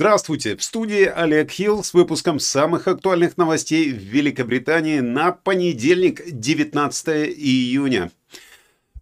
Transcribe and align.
Здравствуйте! 0.00 0.56
В 0.56 0.62
студии 0.62 1.04
Олег 1.04 1.50
Хилл 1.50 1.84
с 1.84 1.92
выпуском 1.92 2.38
самых 2.38 2.88
актуальных 2.88 3.36
новостей 3.36 3.92
в 3.92 3.98
Великобритании 3.98 5.00
на 5.00 5.30
понедельник, 5.30 6.22
19 6.26 7.08
июня. 7.36 8.10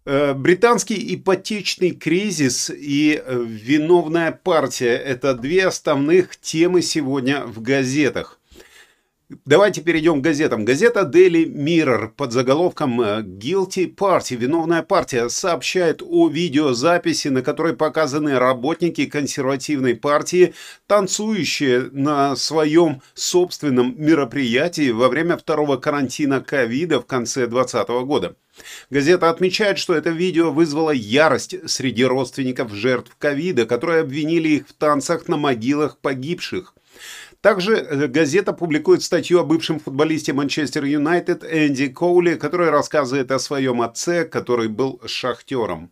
Э, 0.03 0.33
британский 0.33 1.15
ипотечный 1.15 1.91
кризис 1.91 2.69
и 2.69 3.13
э, 3.15 3.45
виновная 3.47 4.33
партия– 4.33 4.97
это 4.97 5.35
две 5.35 5.67
основных 5.67 6.35
темы 6.35 6.81
сегодня 6.81 7.45
в 7.45 7.61
газетах. 7.61 8.38
Давайте 9.45 9.81
перейдем 9.81 10.21
к 10.21 10.23
газетам. 10.23 10.65
Газета 10.65 11.01
Daily 11.01 11.45
Mirror 11.45 12.07
под 12.17 12.31
заголовком 12.31 12.99
э, 12.99 13.21
Guilty 13.21 13.93
Party, 13.93 14.35
виновная 14.35 14.81
партия, 14.81 15.29
сообщает 15.29 16.01
о 16.01 16.29
видеозаписи, 16.29 17.27
на 17.27 17.43
которой 17.43 17.75
показаны 17.75 18.39
работники 18.39 19.05
консервативной 19.05 19.95
партии, 19.95 20.55
танцующие 20.87 21.91
на 21.91 22.35
своем 22.35 23.03
собственном 23.13 23.93
мероприятии 24.03 24.89
во 24.89 25.09
время 25.09 25.37
второго 25.37 25.77
карантина 25.77 26.41
ковида 26.41 26.99
в 26.99 27.05
конце 27.05 27.45
2020 27.45 27.87
года. 28.07 28.35
Газета 28.89 29.29
отмечает, 29.29 29.77
что 29.77 29.93
это 29.93 30.09
видео 30.09 30.51
вызвало 30.51 30.89
ярость 30.89 31.69
среди 31.69 32.03
родственников 32.03 32.73
жертв 32.73 33.15
ковида, 33.19 33.67
которые 33.67 34.01
обвинили 34.01 34.49
их 34.49 34.67
в 34.67 34.73
танцах 34.73 35.27
на 35.27 35.37
могилах 35.37 35.99
погибших. 35.99 36.73
Также 37.41 37.77
э, 37.77 38.07
газета 38.07 38.51
публикует 38.51 39.01
статью 39.01 39.39
о 39.39 39.45
бывшем 39.45 39.79
футболисте 39.79 40.33
Манчестер 40.33 40.83
Юнайтед 40.83 41.43
Энди 41.43 41.87
Коули, 41.87 42.35
который 42.35 42.69
рассказывает 42.69 43.31
о 43.31 43.39
своем 43.39 43.81
отце, 43.81 44.25
который 44.25 44.67
был 44.67 45.01
шахтером. 45.05 45.91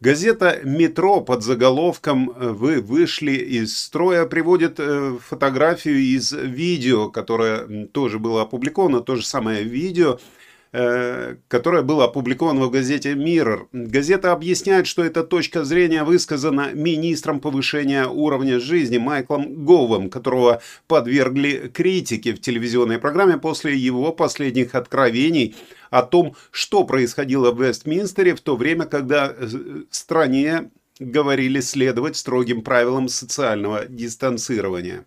Газета 0.00 0.60
«Метро» 0.64 1.20
под 1.20 1.44
заголовком 1.44 2.32
«Вы 2.34 2.80
вышли 2.80 3.32
из 3.32 3.78
строя» 3.78 4.24
приводит 4.24 4.80
э, 4.80 5.18
фотографию 5.20 5.98
из 5.98 6.32
видео, 6.32 7.10
которое 7.10 7.86
тоже 7.88 8.18
было 8.18 8.42
опубликовано, 8.42 9.02
то 9.02 9.14
же 9.14 9.24
самое 9.24 9.62
видео– 9.62 10.18
Э, 10.39 10.39
которое 10.72 11.82
было 11.82 12.04
опубликовано 12.04 12.66
в 12.66 12.70
газете 12.70 13.14
Mirror. 13.14 13.66
Газета 13.72 14.30
объясняет, 14.30 14.86
что 14.86 15.04
эта 15.04 15.24
точка 15.24 15.64
зрения 15.64 16.04
высказана 16.04 16.70
министром 16.72 17.40
повышения 17.40 18.06
уровня 18.06 18.60
жизни 18.60 18.98
Майклом 18.98 19.64
Говом, 19.64 20.10
которого 20.10 20.62
подвергли 20.86 21.70
критике 21.74 22.34
в 22.34 22.40
телевизионной 22.40 22.98
программе 22.98 23.36
после 23.36 23.76
его 23.76 24.12
последних 24.12 24.76
откровений 24.76 25.56
о 25.90 26.02
том, 26.02 26.36
что 26.52 26.84
происходило 26.84 27.50
в 27.50 27.60
Вестминстере 27.60 28.34
в 28.34 28.40
то 28.40 28.56
время, 28.56 28.84
когда 28.84 29.34
э, 29.36 29.48
стране 29.90 30.70
говорили 31.00 31.60
следовать 31.60 32.16
строгим 32.16 32.62
правилам 32.62 33.08
социального 33.08 33.86
дистанцирования. 33.86 35.04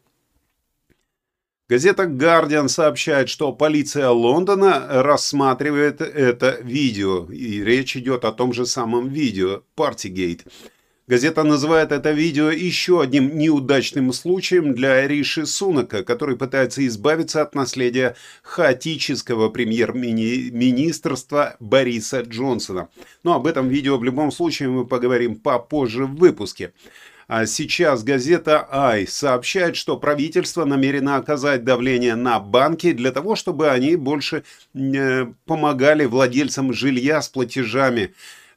Газета 1.74 2.04
Guardian 2.04 2.68
сообщает, 2.68 3.30
что 3.30 3.52
полиция 3.52 4.10
Лондона 4.10 5.02
рассматривает 5.02 6.02
это 6.02 6.60
видео, 6.62 7.26
и 7.32 7.64
речь 7.64 7.98
идет 7.98 8.26
о 8.26 8.32
том 8.32 8.54
же 8.54 8.68
самом 8.68 9.10
видео, 9.10 9.64
Partygate. 9.76 10.42
Газета 11.08 11.42
называет 11.42 11.92
это 11.92 12.12
видео 12.12 12.52
еще 12.52 13.02
одним 13.02 13.40
неудачным 13.40 14.14
случаем 14.14 14.76
для 14.76 15.08
Риши 15.08 15.48
Сунака, 15.48 16.04
который 16.04 16.38
пытается 16.38 16.86
избавиться 16.86 17.42
от 17.42 17.56
наследия 17.56 18.16
хаотического 18.44 19.50
премьер-министрства 19.50 21.56
Бориса 21.60 22.22
Джонсона. 22.22 22.90
Но 23.24 23.34
об 23.34 23.48
этом 23.48 23.68
видео 23.68 23.98
в 23.98 24.04
любом 24.04 24.32
случае 24.32 24.70
мы 24.70 24.86
поговорим 24.86 25.38
попозже 25.38 26.06
в 26.06 26.18
выпуске. 26.18 26.72
А 27.36 27.48
сейчас 27.48 28.04
газета 28.04 28.68
«Ай» 28.72 29.08
сообщает, 29.08 29.76
что 29.76 29.98
правительство 29.98 30.66
намерено 30.66 31.16
оказать 31.16 31.64
давление 31.64 32.14
на 32.14 32.40
банки 32.40 32.92
для 32.92 33.12
того, 33.12 33.36
чтобы 33.36 33.72
они 33.72 33.96
больше 33.96 34.44
э, 34.76 35.26
помогали 35.48 36.06
владельцам 36.06 36.74
жилья 36.74 37.24
с 37.24 37.30
платежами 37.30 38.14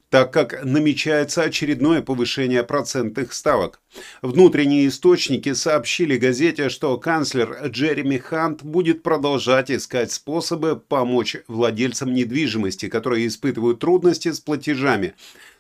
так 0.09 0.33
как 0.33 0.65
намечается 0.65 1.43
очередное 1.43 2.01
повышение 2.01 2.63
процентных 2.63 3.33
ставок. 3.33 3.81
Внутренние 4.23 4.89
источники 4.89 5.53
сообщили 5.53 6.17
газете, 6.17 6.69
что 6.69 6.97
канцлер 6.97 7.67
Джереми 7.67 8.19
Хант 8.19 8.63
будет 8.63 9.03
продолжать 9.03 9.71
искать 9.71 10.13
способы 10.13 10.77
помочь 10.77 11.37
владельцам 11.49 12.15
недвижимости, 12.15 12.89
которые 12.89 13.27
испытывают 13.27 13.81
трудности 13.81 14.31
с 14.31 14.39
платежами, 14.39 15.15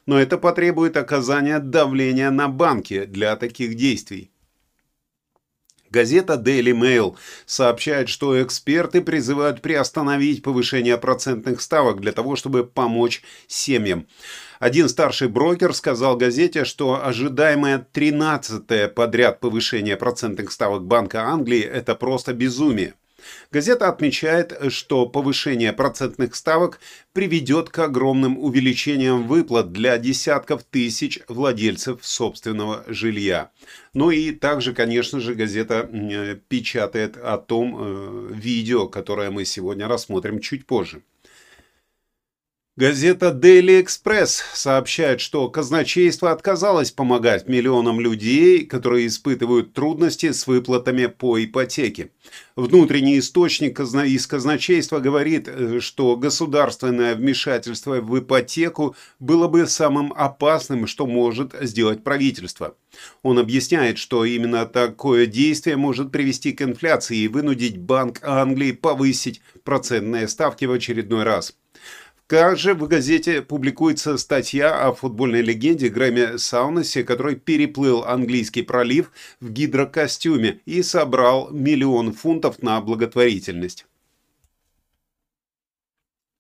но 0.06 0.19
это 0.19 0.39
потребует 0.39 0.97
оказания 0.97 1.59
давления 1.59 2.31
на 2.31 2.49
банки 2.49 3.05
для 3.05 3.37
таких 3.37 3.75
действий. 3.75 4.31
Газета 5.91 6.34
Daily 6.34 6.72
Mail 6.72 7.17
сообщает, 7.47 8.09
что 8.09 8.43
эксперты 8.43 9.00
призывают 9.00 9.62
приостановить 9.62 10.43
повышение 10.43 10.99
процентных 10.99 11.61
ставок 11.61 12.00
для 12.00 12.12
того, 12.12 12.37
чтобы 12.37 12.65
помочь 12.65 13.22
семьям. 13.47 14.06
Один 14.59 14.89
старший 14.89 15.28
брокер 15.28 15.75
сказал 15.75 16.17
газете, 16.17 16.65
что 16.65 17.05
ожидаемое 17.06 17.87
13-е 17.93 18.88
подряд 18.88 19.41
повышение 19.41 19.97
процентных 19.97 20.50
ставок 20.50 20.84
Банка 20.84 21.25
Англии– 21.25 21.62
это 21.62 21.94
просто 21.94 22.33
безумие. 22.33 22.94
Газета 23.50 23.88
отмечает, 23.88 24.53
что 24.69 25.06
повышение 25.06 25.72
процентных 25.72 26.34
ставок 26.34 26.81
приведет 27.12 27.70
к 27.70 27.78
огромным 27.78 28.38
увеличениям 28.38 29.26
выплат 29.26 29.72
для 29.72 29.98
десятков 29.98 30.64
тысяч 30.64 31.20
владельцев 31.28 32.04
собственного 32.04 32.84
жилья. 32.87 33.50
Ну 33.94 34.10
и 34.10 34.32
также, 34.32 34.75
конечно 34.75 35.20
же, 35.20 35.34
газета 35.34 35.88
печатает 36.48 37.16
о 37.16 37.38
том 37.38 37.76
э, 37.78 38.32
видео, 38.34 38.88
которое 38.88 39.31
мы 39.31 39.44
сегодня 39.44 39.88
рассмотрим 39.88 40.41
чуть 40.41 40.66
позже. 40.66 41.03
Газета 42.78 43.31
Daily 43.31 43.82
Express 43.82 44.42
сообщает, 44.53 45.22
что 45.22 45.48
казначейство 45.48 46.31
отказалось 46.31 46.91
помогать 46.91 47.48
миллионам 47.48 48.00
людей, 48.00 48.66
которые 48.66 49.06
испытывают 49.06 49.72
трудности 49.72 50.31
с 50.31 50.47
выплатами 50.47 51.06
по 51.06 51.42
ипотеке. 51.42 52.10
Внутренний 52.54 53.19
источник 53.19 53.81
из 53.81 54.26
казначейства 54.26 54.98
говорит, 54.98 55.48
э, 55.48 55.81
что 55.81 56.19
государственное 56.19 57.14
вмешательство 57.14 58.03
в 58.03 58.19
ипотеку 58.19 58.94
было 59.20 59.48
бы 59.48 59.66
самым 59.66 60.12
опасным, 60.14 60.87
что 60.87 61.06
может 61.06 61.54
сделать 61.62 62.04
правительство. 62.04 62.75
Он 63.22 63.38
объясняет, 63.38 63.97
что 63.97 64.26
именно 64.26 64.66
такое 64.66 65.25
действие 65.25 65.78
может 65.78 66.12
привести 66.12 66.53
к 66.53 66.60
инфляции 66.60 67.16
и 67.16 67.28
вынудить 67.28 67.78
Банк 67.78 68.20
Англии 68.22 68.72
повысить 68.72 69.41
процентные 69.64 70.28
ставки 70.28 70.66
в 70.66 70.72
очередной 70.72 71.22
раз. 71.22 71.54
Также 72.26 72.75
в 72.75 72.88
газете 72.88 73.41
публикуется 73.41 74.19
статья 74.19 74.84
о 74.84 74.92
футбольной 74.92 75.42
легенде 75.42 75.88
Грэме 75.88 76.38
Саунасе, 76.38 77.04
который 77.04 77.37
переплыл 77.37 78.03
английский 78.03 78.62
пролив 78.62 79.12
в 79.41 79.50
гидрокостюме 79.50 80.60
и 80.64 80.82
собрал 80.82 81.50
миллион 81.53 82.12
фунтов 82.12 82.62
на 82.62 82.81
благотворительность. 82.81 83.87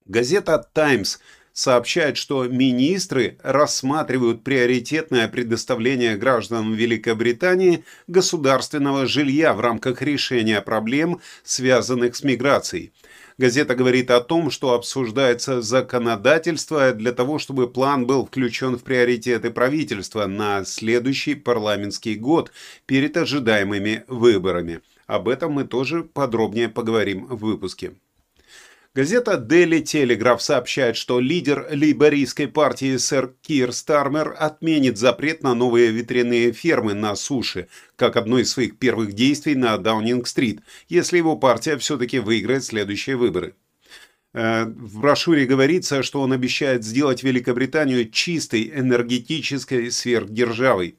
Газета 0.06 0.58
«Таймс» 0.72 1.18
сообщает, 1.52 2.16
что 2.16 2.44
министры 2.44 3.38
рассматривают 3.42 4.42
приоритетное 4.42 5.28
предоставление 5.28 6.16
гражданам 6.16 6.74
Великобритании 6.74 7.84
государственного 8.08 9.06
жилья 9.06 9.54
в 9.54 9.60
рамках 9.60 10.02
решения 10.02 10.60
проблем, 10.60 11.20
связанных 11.44 12.16
с 12.16 12.24
миграцией– 12.24 12.92
Газета 13.38 13.74
говорит 13.74 14.10
о 14.10 14.22
том, 14.22 14.50
что 14.50 14.72
обсуждается 14.72 15.60
законодательство 15.60 16.94
для 16.94 17.12
того, 17.12 17.38
чтобы 17.38 17.70
план 17.70 18.06
был 18.06 18.24
включен 18.24 18.78
в 18.78 18.82
приоритеты 18.82 19.50
правительства 19.50 20.26
на 20.26 20.64
следующий 20.64 21.34
парламентский 21.34 22.14
год 22.14 22.50
перед 22.86 23.14
ожидаемыми 23.18 24.04
выборами. 24.08 24.80
Об 25.06 25.28
этом 25.28 25.52
мы 25.52 25.64
тоже 25.64 26.02
подробнее 26.02 26.70
поговорим 26.70 27.26
в 27.26 27.36
выпуске. 27.36 27.92
Газета 28.96 29.32
Daily 29.32 29.82
Telegraph 29.82 30.38
сообщает, 30.38 30.96
что 30.96 31.20
лидер 31.20 31.68
лейбористской 31.70 32.48
партии 32.48 32.96
сэр 32.96 33.34
Кир 33.42 33.74
Стармер 33.74 34.34
отменит 34.38 34.96
запрет 34.96 35.42
на 35.42 35.54
новые 35.54 35.90
ветряные 35.90 36.52
фермы 36.52 36.94
на 36.94 37.14
суше, 37.14 37.68
как 37.96 38.16
одно 38.16 38.38
из 38.38 38.50
своих 38.50 38.78
первых 38.78 39.12
действий 39.12 39.54
на 39.54 39.76
Даунинг-стрит, 39.76 40.62
если 40.88 41.18
его 41.18 41.36
партия 41.36 41.76
все-таки 41.76 42.20
выиграет 42.20 42.64
следующие 42.64 43.16
выборы. 43.16 43.54
Э, 44.32 44.64
в 44.64 45.00
брошюре 45.00 45.44
говорится, 45.44 46.02
что 46.02 46.22
он 46.22 46.32
обещает 46.32 46.82
сделать 46.82 47.22
Великобританию 47.22 48.08
чистой 48.08 48.72
энергетической 48.74 49.90
сверхдержавой. 49.90 50.96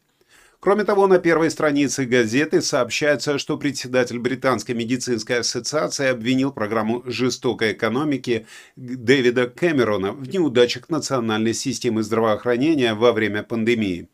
Кроме 0.60 0.84
того, 0.84 1.06
на 1.06 1.20
первой 1.20 1.52
странице 1.52 2.06
газеты 2.06 2.62
сообщается, 2.62 3.38
что 3.38 3.58
председатель 3.58 4.18
Британской 4.18 4.74
медицинской 4.74 5.40
ассоциации 5.40 6.08
обвинил 6.08 6.52
программу 6.52 7.04
жестокой 7.06 7.74
экономики 7.74 8.48
Дэвида 8.76 9.50
Кэмерона 9.50 10.14
в 10.14 10.28
неудачах 10.28 10.90
национальной 10.90 11.54
системы 11.54 12.02
здравоохранения 12.02 12.96
во 12.96 13.12
время 13.12 13.44
пандемии. 13.44 14.10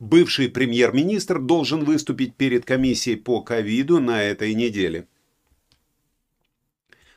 Бывший 0.00 0.48
премьер-министр 0.48 1.38
должен 1.38 1.84
выступить 1.84 2.34
перед 2.34 2.64
комиссией 2.64 3.16
по 3.16 3.40
ковиду 3.40 4.00
на 4.00 4.20
этой 4.20 4.52
неделе. 4.54 5.06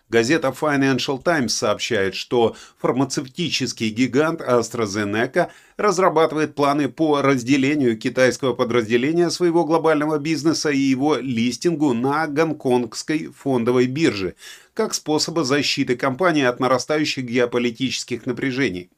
Газета 0.10 0.56
Financial 0.58 1.22
Times 1.22 1.50
сообщает, 1.50 2.16
что 2.16 2.56
фармацевтический 2.78 3.90
гигант 3.90 4.40
AstraZeneca 4.40 5.50
разрабатывает 5.76 6.56
планы 6.56 6.88
по 6.88 7.22
разделению 7.22 7.98
китайского 7.98 8.54
подразделения 8.54 9.30
своего 9.30 9.66
глобального 9.66 10.18
бизнеса 10.18 10.70
и 10.70 10.78
его 10.78 11.16
листингу 11.16 11.94
на 11.94 12.26
гонконгской 12.28 13.32
фондовой 13.36 13.88
бирже, 13.88 14.36
как 14.74 14.94
способа 14.94 15.44
защиты 15.44 15.98
компании 15.98 16.44
от 16.44 16.62
нарастающих 16.62 17.26
геополитических 17.26 18.26
напряжений. 18.26 18.90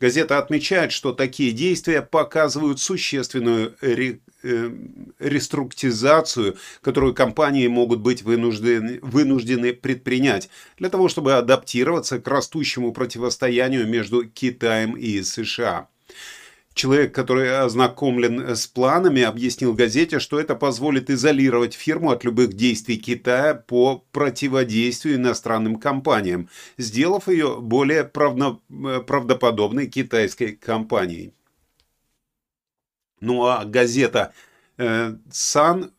Газета 0.00 0.38
отмечает, 0.38 0.92
что 0.92 1.12
такие 1.12 1.52
действия 1.52 2.02
показывают 2.02 2.80
существенную 2.80 3.76
ре, 3.80 4.20
э, 4.42 4.70
реструктизацию, 5.18 6.56
которую 6.82 7.14
компании 7.14 7.66
могут 7.66 8.00
быть 8.00 8.22
вынуждены, 8.22 8.98
вынуждены 9.02 9.72
предпринять 9.72 10.48
для 10.78 10.90
того, 10.90 11.08
чтобы 11.08 11.34
адаптироваться 11.34 12.18
к 12.18 12.28
растущему 12.28 12.92
противостоянию 12.92 13.86
между 13.86 14.24
Китаем 14.24 14.96
и 14.96 15.22
США. 15.22 15.88
Человек, 16.74 17.14
который 17.14 17.56
ознакомлен 17.56 18.56
с 18.56 18.66
планами, 18.66 19.22
объяснил 19.22 19.74
газете, 19.74 20.18
что 20.18 20.40
это 20.40 20.56
позволит 20.56 21.08
изолировать 21.08 21.74
фирму 21.74 22.10
от 22.10 22.24
любых 22.24 22.54
действий 22.54 22.96
Китая 22.96 23.54
по 23.54 24.04
противодействию 24.10 25.14
иностранным 25.14 25.76
компаниям, 25.76 26.48
сделав 26.76 27.28
ее 27.28 27.60
более 27.60 28.02
правдоподобной 28.04 29.86
китайской 29.86 30.52
компанией. 30.52 31.32
Ну 33.20 33.46
а 33.46 33.64
газета 33.64 34.34
э, 34.76 35.14
Sun, 35.30 35.92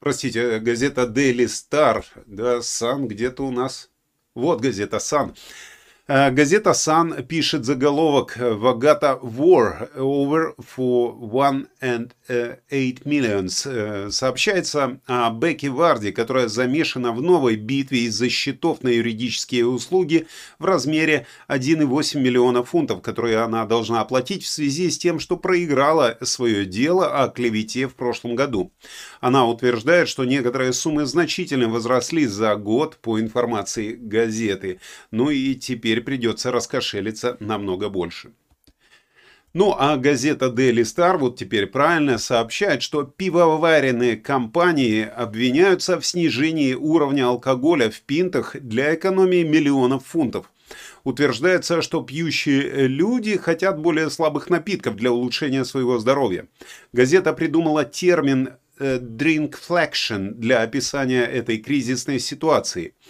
простите, 0.00 0.58
газета 0.58 1.04
Daily 1.04 1.46
Star, 1.46 2.04
да, 2.26 2.58
Sun 2.58 3.06
где-то 3.06 3.46
у 3.46 3.50
нас, 3.50 3.88
вот 4.34 4.60
газета 4.60 4.98
Sun, 4.98 5.34
Э, 5.34 5.79
газета 6.10 6.70
Sun 6.70 7.22
пишет 7.22 7.64
заголовок 7.64 8.36
«Вагата 8.36 9.16
War 9.22 9.88
over 9.96 10.54
for 10.58 11.16
one 11.16 11.68
and 11.80 12.10
eight 12.28 13.04
millions». 13.04 13.64
Э, 13.64 14.10
сообщается 14.10 14.98
о 15.06 15.30
Бекки 15.30 15.66
Варди, 15.66 16.10
которая 16.10 16.48
замешана 16.48 17.12
в 17.12 17.22
новой 17.22 17.54
битве 17.54 18.06
из-за 18.06 18.28
счетов 18.28 18.82
на 18.82 18.88
юридические 18.88 19.68
услуги 19.68 20.26
в 20.58 20.64
размере 20.64 21.28
1,8 21.48 22.18
миллиона 22.18 22.64
фунтов, 22.64 23.02
которые 23.02 23.38
она 23.38 23.64
должна 23.64 24.00
оплатить 24.00 24.42
в 24.42 24.48
связи 24.48 24.90
с 24.90 24.98
тем, 24.98 25.20
что 25.20 25.36
проиграла 25.36 26.18
свое 26.22 26.64
дело 26.64 27.22
о 27.22 27.28
клевете 27.28 27.86
в 27.86 27.94
прошлом 27.94 28.34
году. 28.34 28.72
Она 29.20 29.46
утверждает, 29.46 30.08
что 30.08 30.24
некоторые 30.24 30.72
суммы 30.72 31.06
значительно 31.06 31.68
возросли 31.68 32.26
за 32.26 32.56
год 32.56 32.96
по 32.96 33.20
информации 33.20 33.92
газеты. 33.92 34.80
Ну 35.12 35.30
и 35.30 35.54
теперь 35.54 35.99
теперь 36.00 36.04
придется 36.04 36.50
раскошелиться 36.50 37.36
намного 37.40 37.88
больше. 37.88 38.32
Ну 39.52 39.74
а 39.76 39.96
газета 39.96 40.46
Daily 40.46 40.82
Star 40.82 41.18
вот 41.18 41.36
теперь 41.36 41.66
правильно 41.66 42.18
сообщает, 42.18 42.82
что 42.82 43.02
пивоваренные 43.02 44.16
компании 44.16 45.04
обвиняются 45.04 45.98
в 45.98 46.06
снижении 46.06 46.74
уровня 46.74 47.26
алкоголя 47.26 47.90
в 47.90 48.00
пинтах 48.02 48.56
для 48.60 48.94
экономии 48.94 49.42
миллионов 49.42 50.06
фунтов. 50.06 50.46
Утверждается, 51.02 51.82
что 51.82 52.02
пьющие 52.02 52.86
люди 52.86 53.36
хотят 53.36 53.80
более 53.80 54.08
слабых 54.08 54.50
напитков 54.50 54.94
для 54.94 55.10
улучшения 55.10 55.64
своего 55.64 55.98
здоровья. 55.98 56.46
Газета 56.92 57.32
придумала 57.32 57.84
термин 57.84 58.50
э, 58.78 58.98
«drinkflexion» 59.00 60.34
для 60.34 60.62
описания 60.62 61.24
этой 61.24 61.58
кризисной 61.58 62.20
ситуации– 62.20 62.94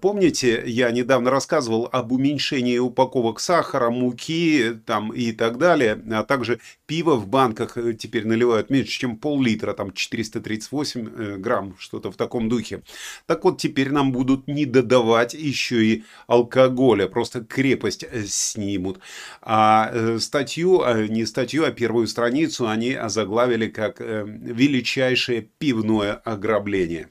помните, 0.00 0.62
я 0.66 0.90
недавно 0.90 1.30
рассказывал 1.30 1.88
об 1.90 2.12
уменьшении 2.12 2.76
упаковок 2.78 3.40
сахара, 3.40 3.90
муки 3.90 4.78
там, 4.84 5.12
и 5.12 5.32
так 5.32 5.56
далее, 5.56 6.02
а 6.10 6.24
также 6.24 6.60
пиво 6.86 7.16
в 7.16 7.26
банках 7.26 7.78
э, 7.78 7.94
теперь 7.94 8.26
наливают 8.26 8.68
меньше, 8.68 9.00
чем 9.00 9.16
пол-литра, 9.16 9.72
там 9.72 9.92
438 9.92 11.08
э, 11.08 11.36
грамм, 11.38 11.74
что-то 11.78 12.12
в 12.12 12.16
таком 12.16 12.50
духе. 12.50 12.82
Так 13.26 13.44
вот, 13.44 13.58
теперь 13.58 13.90
нам 13.90 14.12
будут 14.12 14.46
не 14.46 14.66
додавать 14.66 15.32
еще 15.32 15.84
и 15.84 16.04
алкоголя, 16.26 17.08
просто 17.08 17.40
крепость 17.40 18.04
снимут. 18.26 19.00
А 19.40 20.18
статью, 20.18 20.82
не 21.08 21.24
статью, 21.24 21.64
а 21.64 21.70
первую 21.70 22.08
страницу 22.08 22.68
они 22.68 22.92
озаглавили 22.92 23.68
как 23.68 24.00
«Величайшее 24.00 25.48
пивное 25.58 26.12
ограбление». 26.12 27.08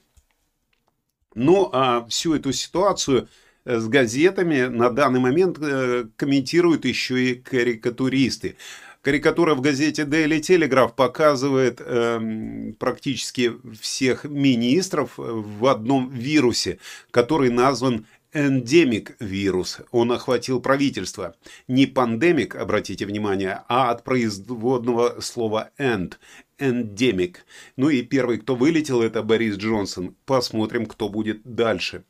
Ну, 1.33 1.69
а 1.71 2.05
всю 2.09 2.35
эту 2.35 2.51
ситуацию 2.51 3.29
э, 3.65 3.79
с 3.79 3.87
газетами 3.87 4.63
на 4.63 4.89
данный 4.89 5.19
момент 5.19 5.57
э, 5.61 6.05
комментируют 6.17 6.85
еще 6.85 7.23
и 7.23 7.35
карикатуристы. 7.35 8.57
Карикатура 9.01 9.55
в 9.55 9.61
газете 9.61 10.03
Daily 10.03 10.41
Telegraph 10.41 10.93
показывает 10.93 11.81
э, 11.83 12.73
практически 12.77 13.53
всех 13.79 14.25
министров 14.25 15.13
в 15.17 15.65
одном 15.65 16.09
вирусе, 16.09 16.79
который 17.11 17.49
назван 17.49 18.05
эндемик 18.33 19.15
вирус. 19.19 19.79
Он 19.91 20.11
охватил 20.11 20.61
правительство. 20.61 21.35
Не 21.67 21.85
пандемик, 21.85 22.55
обратите 22.55 23.05
внимание, 23.05 23.63
а 23.67 23.91
от 23.91 24.03
производного 24.03 25.19
слова 25.19 25.71
end 25.77 26.13
эндемик. 26.61 27.45
Ну 27.75 27.89
и 27.89 28.01
первый, 28.03 28.37
кто 28.37 28.55
вылетел, 28.55 29.01
это 29.01 29.23
Борис 29.23 29.57
Джонсон. 29.57 30.15
Посмотрим, 30.25 30.85
кто 30.85 31.09
будет 31.09 31.41
дальше. 31.43 32.03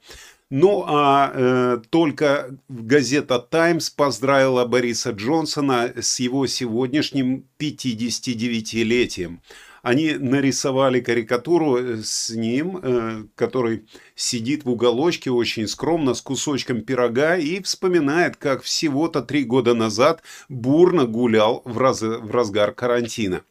Ну 0.52 0.84
а 0.86 1.32
э, 1.34 1.82
только 1.90 2.58
газета 2.68 3.40
«Таймс» 3.40 3.90
поздравила 3.90 4.66
Бориса 4.66 5.12
Джонсона 5.12 5.94
с 5.98 6.20
его 6.20 6.46
сегодняшним 6.46 7.46
59-летием. 7.58 9.40
Они 9.82 10.14
нарисовали 10.14 11.00
карикатуру 11.00 12.04
с 12.04 12.30
ним, 12.32 12.80
э, 12.84 13.24
который 13.36 13.86
сидит 14.14 14.66
в 14.66 14.70
уголочке 14.70 15.32
очень 15.32 15.68
скромно 15.68 16.14
с 16.14 16.22
кусочком 16.22 16.82
пирога 16.82 17.38
и 17.38 17.62
вспоминает, 17.62 18.36
как 18.36 18.62
всего-то 18.62 19.22
три 19.22 19.46
года 19.46 19.74
назад 19.74 20.22
бурно 20.50 21.06
гулял 21.06 21.62
в, 21.64 21.78
раз, 21.78 22.02
в 22.02 22.30
разгар 22.30 22.74
карантина. 22.74 23.44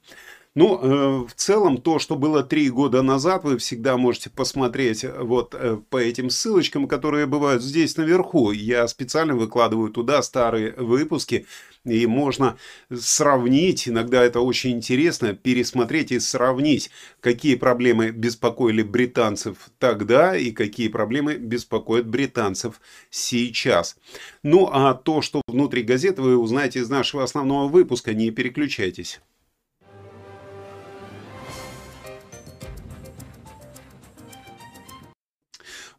Ну, 0.57 0.81
э, 0.83 1.27
в 1.29 1.35
целом, 1.37 1.79
то, 1.79 2.01
что 2.01 2.17
было 2.17 2.43
три 2.43 2.71
года 2.71 3.03
назад, 3.03 3.45
вы 3.45 3.57
всегда 3.59 3.97
можете 3.97 4.31
посмотреть 4.31 5.05
вот 5.05 5.55
э, 5.55 5.79
по 5.91 5.97
этим 5.99 6.29
ссылочкам, 6.29 6.89
которые 6.89 7.27
бывают 7.27 7.63
здесь 7.63 7.97
наверху. 7.97 8.51
Я 8.51 8.89
специально 8.89 9.37
выкладываю 9.37 9.91
туда 9.93 10.21
старые 10.23 10.73
выпуски, 10.73 11.47
и 11.85 12.05
можно 12.07 12.59
сравнить, 12.93 13.89
иногда 13.89 14.25
это 14.25 14.41
очень 14.41 14.73
интересно, 14.73 15.35
пересмотреть 15.35 16.11
и 16.11 16.19
сравнить, 16.19 16.91
какие 17.21 17.55
проблемы 17.55 18.11
беспокоили 18.11 18.83
британцев 18.83 19.71
тогда 19.79 20.37
и 20.37 20.51
какие 20.51 20.89
проблемы 20.89 21.37
беспокоят 21.37 22.09
британцев 22.09 22.81
сейчас. 23.09 23.97
Ну, 24.43 24.69
а 24.73 24.95
то, 24.95 25.23
что 25.23 25.43
внутри 25.47 25.85
газеты, 25.85 26.23
вы 26.23 26.37
узнаете 26.37 26.81
из 26.81 26.91
нашего 26.91 27.23
основного 27.23 27.69
выпуска, 27.69 28.15
не 28.15 28.33
переключайтесь. 28.33 29.21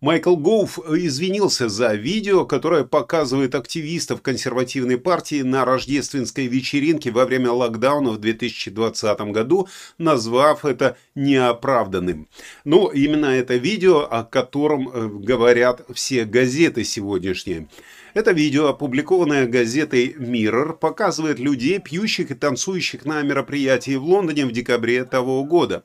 Майкл 0.02 0.36
Гоуф 0.36 0.80
извинился 0.80 1.70
за 1.70 1.94
видео, 1.94 2.44
которое 2.44 2.84
показывает 2.84 3.54
активистов 3.54 4.24
консервативной 4.24 4.98
партии 4.98 5.44
на 5.44 5.64
рождественской 5.64 6.48
вечеринке 6.48 7.12
во 7.12 7.26
время 7.26 7.52
локдауна 7.52 8.10
в 8.10 8.18
2020 8.18 9.22
году, 9.32 9.68
назвав 10.00 10.66
это 10.66 10.98
неоправданным. 11.14 12.28
Но 12.66 12.90
именно 12.92 13.28
это 13.28 13.58
видео, 13.58 14.00
о 14.00 14.24
котором 14.24 14.90
э, 14.90 15.08
говорят 15.08 15.86
все 15.94 16.26
газеты 16.26 16.84
сегодняшние. 16.84 17.68
Это 18.14 18.34
видео, 18.34 18.68
опубликованное 18.68 19.48
газетой 19.48 20.14
Mirror, 20.18 20.74
показывает 20.78 21.40
людей, 21.40 21.80
пьющих 21.80 22.32
и 22.32 22.34
танцующих 22.34 23.06
на 23.06 23.22
мероприятии 23.22 23.96
в 23.96 24.04
Лондоне 24.04 24.46
в 24.46 24.52
декабре 24.52 25.06
того 25.06 25.44
года. 25.46 25.84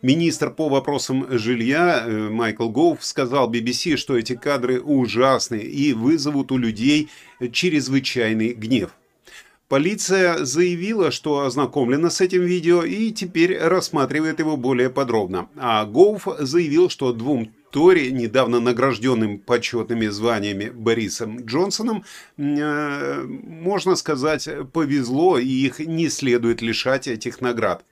Министр 0.00 0.50
по 0.50 0.68
вопросам 0.68 1.26
жилья 1.30 2.04
э, 2.06 2.28
Майкл 2.30 2.68
Гоуф 2.68 3.04
сказал 3.04 3.50
BBC, 3.50 3.96
что 3.96 4.16
эти 4.16 4.36
кадры 4.36 4.80
ужасны 4.80 5.56
и 5.56 5.92
вызовут 5.92 6.52
у 6.52 6.58
людей 6.58 7.08
чрезвычайный 7.50 8.52
гнев. 8.52 8.90
Полиция 9.68 10.44
заявила, 10.44 11.10
что 11.10 11.40
ознакомлена 11.40 12.10
с 12.10 12.20
этим 12.20 12.42
видео 12.42 12.84
и 12.84 13.10
теперь 13.10 13.58
рассматривает 13.58 14.38
его 14.38 14.56
более 14.56 14.90
подробно. 14.90 15.48
А 15.56 15.84
Гоуф 15.86 16.28
заявил, 16.38 16.88
что 16.90 17.12
двум 17.12 17.50
Тори, 17.74 18.12
недавно 18.12 18.60
награжденным 18.60 19.38
почетными 19.40 20.06
званиями 20.06 20.70
Борисом 20.70 21.44
Джонсоном, 21.44 22.04
э, 22.36 23.22
можно 23.26 23.96
сказать, 23.96 24.48
повезло 24.72 25.38
и 25.38 25.48
их 25.48 25.80
не 25.80 26.08
следует 26.08 26.62
лишать 26.62 27.08
этих 27.08 27.40
наград. 27.40 27.84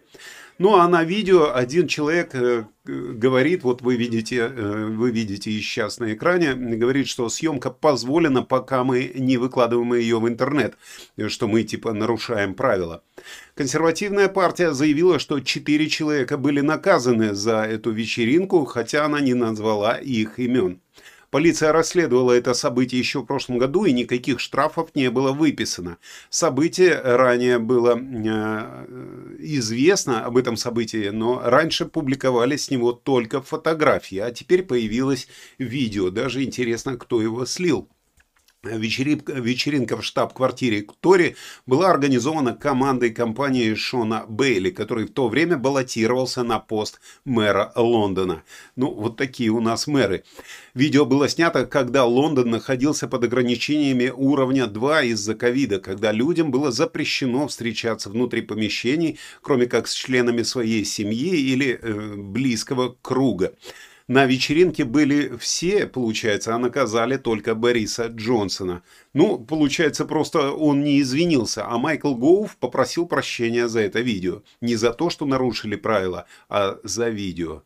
Ну 0.59 0.76
а 0.76 0.87
на 0.87 1.02
видео 1.02 1.54
один 1.54 1.88
человек 1.88 2.35
э, 2.35 2.64
говорит, 2.85 3.62
вот 3.62 3.80
вы 3.80 3.97
видите, 3.97 4.37
э, 4.37 4.87
вы 4.87 5.11
видите 5.11 5.50
и 5.50 5.61
сейчас 5.61 5.99
на 5.99 6.12
экране, 6.12 6.54
говорит, 6.54 7.09
что 7.09 7.28
съемка 7.28 7.71
позволена, 7.71 8.42
пока 8.42 8.85
мы 8.85 9.12
не 9.14 9.38
выкладываем 9.38 9.94
ее 9.94 10.21
в 10.21 10.28
интернет, 10.28 10.76
что 11.28 11.49
мы 11.49 11.62
типа 11.62 11.92
нарушаем 11.92 12.54
правила. 12.54 13.02
Консервативная 13.54 14.28
партия 14.28 14.73
заявила, 14.73 15.18
что 15.18 15.40
четыре 15.40 15.88
человека 15.88 16.37
были 16.37 16.61
наказаны 16.61 17.35
за 17.35 17.62
эту 17.62 17.90
вечеринку, 17.90 18.64
хотя 18.64 19.04
она 19.06 19.21
не 19.21 19.35
назвала 19.35 19.94
их 19.94 20.38
имен. 20.38 20.80
Полиция 21.32 21.72
расследовала 21.72 22.32
это 22.32 22.52
событие 22.52 22.98
еще 22.98 23.20
в 23.20 23.24
прошлом 23.24 23.56
году, 23.56 23.86
и 23.86 23.92
никаких 23.92 24.38
штрафов 24.38 24.94
не 24.94 25.08
было 25.10 25.32
выписано. 25.32 25.96
Событие 26.28 27.00
ранее 27.00 27.58
было 27.58 27.98
э, 27.98 29.36
известно 29.38 30.26
об 30.26 30.36
этом 30.36 30.58
событии, 30.58 31.08
но 31.08 31.40
раньше 31.42 31.86
публиковали 31.86 32.56
с 32.56 32.70
него 32.70 32.92
только 32.92 33.40
фотографии, 33.40 34.18
а 34.18 34.30
теперь 34.30 34.62
появилось 34.62 35.26
видео. 35.56 36.10
Даже 36.10 36.44
интересно, 36.44 36.98
кто 36.98 37.22
его 37.22 37.46
слил. 37.46 37.88
Вечеринка, 38.64 39.33
вечеринка 39.33 39.97
в 39.97 40.04
штаб-квартире 40.04 40.87
Тори 41.00 41.35
была 41.66 41.90
организована 41.90 42.54
командой 42.54 43.11
компании 43.11 43.75
Шона 43.75 44.25
Бейли, 44.28 44.71
который 44.71 45.07
в 45.07 45.11
то 45.11 45.26
время 45.28 45.57
баллотировался 45.57 46.45
на 46.45 46.61
пост 46.61 47.00
мэра 47.25 47.73
Лондона. 47.75 48.45
Ну, 48.76 48.95
вот 48.95 49.16
такие 49.16 49.50
у 49.50 49.61
нас 49.61 49.88
мэры. 49.88 50.23
Видео 50.75 51.04
было 51.04 51.28
снято, 51.28 51.66
когда 51.66 52.04
Лондон 52.04 52.50
находился 52.50 53.09
под 53.09 53.25
ограничениями 53.25 54.12
уровня 54.14 54.69
2 54.69 55.02
из-за 55.07 55.35
ковида, 55.35 55.81
когда 55.81 56.12
людям 56.12 56.52
было 56.52 56.71
запрещено 56.71 57.49
встречаться 57.49 58.11
внутри 58.11 58.42
помещений, 58.42 59.19
кроме 59.40 59.66
как 59.66 59.88
с 59.88 59.92
членами 59.92 60.42
своей 60.42 60.85
семьи 60.85 61.35
или 61.37 61.81
э, 61.83 62.14
близкого 62.14 62.97
круга. 63.02 63.57
На 64.12 64.26
вечеринке 64.26 64.85
были 64.85 65.38
все, 65.38 65.87
получается, 65.87 66.54
а 66.54 66.59
наказали 66.59 67.16
только 67.16 67.54
Бориса 67.54 68.09
Джонсона. 68.09 68.83
Ну, 69.14 69.38
получается, 69.38 70.04
просто 70.04 70.52
он 70.52 70.85
не 70.85 71.00
извинился, 71.00 71.66
а 71.66 71.78
Майкл 71.78 72.14
Гоуф 72.14 72.59
попросил 72.59 73.07
прощения 73.07 73.69
за 73.69 73.81
это 73.81 74.00
видео. 74.00 74.42
Не 74.61 74.76
за 74.76 74.92
то, 74.92 75.09
что 75.09 75.25
нарушили 75.25 75.76
правила, 75.76 76.26
а 76.50 76.78
за 76.85 77.09
видео. 77.09 77.62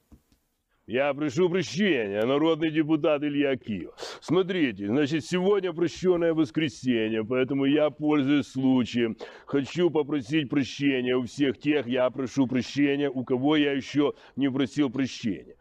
Я 0.86 1.12
прошу 1.14 1.50
прощения, 1.50 2.24
народный 2.24 2.70
депутат 2.70 3.24
Илья 3.24 3.56
Киев. 3.56 3.90
Смотрите, 4.20 4.86
значит, 4.86 5.24
сегодня 5.24 5.72
прощенное 5.72 6.32
воскресенье, 6.32 7.24
поэтому 7.24 7.64
я 7.64 7.90
пользуюсь 7.90 8.46
случаем. 8.46 9.16
Хочу 9.46 9.90
попросить 9.90 10.48
прощения 10.48 11.16
у 11.16 11.24
всех 11.24 11.58
тех, 11.58 11.88
я 11.88 12.08
прошу 12.10 12.46
прощения, 12.46 13.10
у 13.10 13.24
кого 13.24 13.56
я 13.56 13.72
еще 13.72 14.14
не 14.36 14.48
просил 14.48 14.88
прощения. 14.88 15.55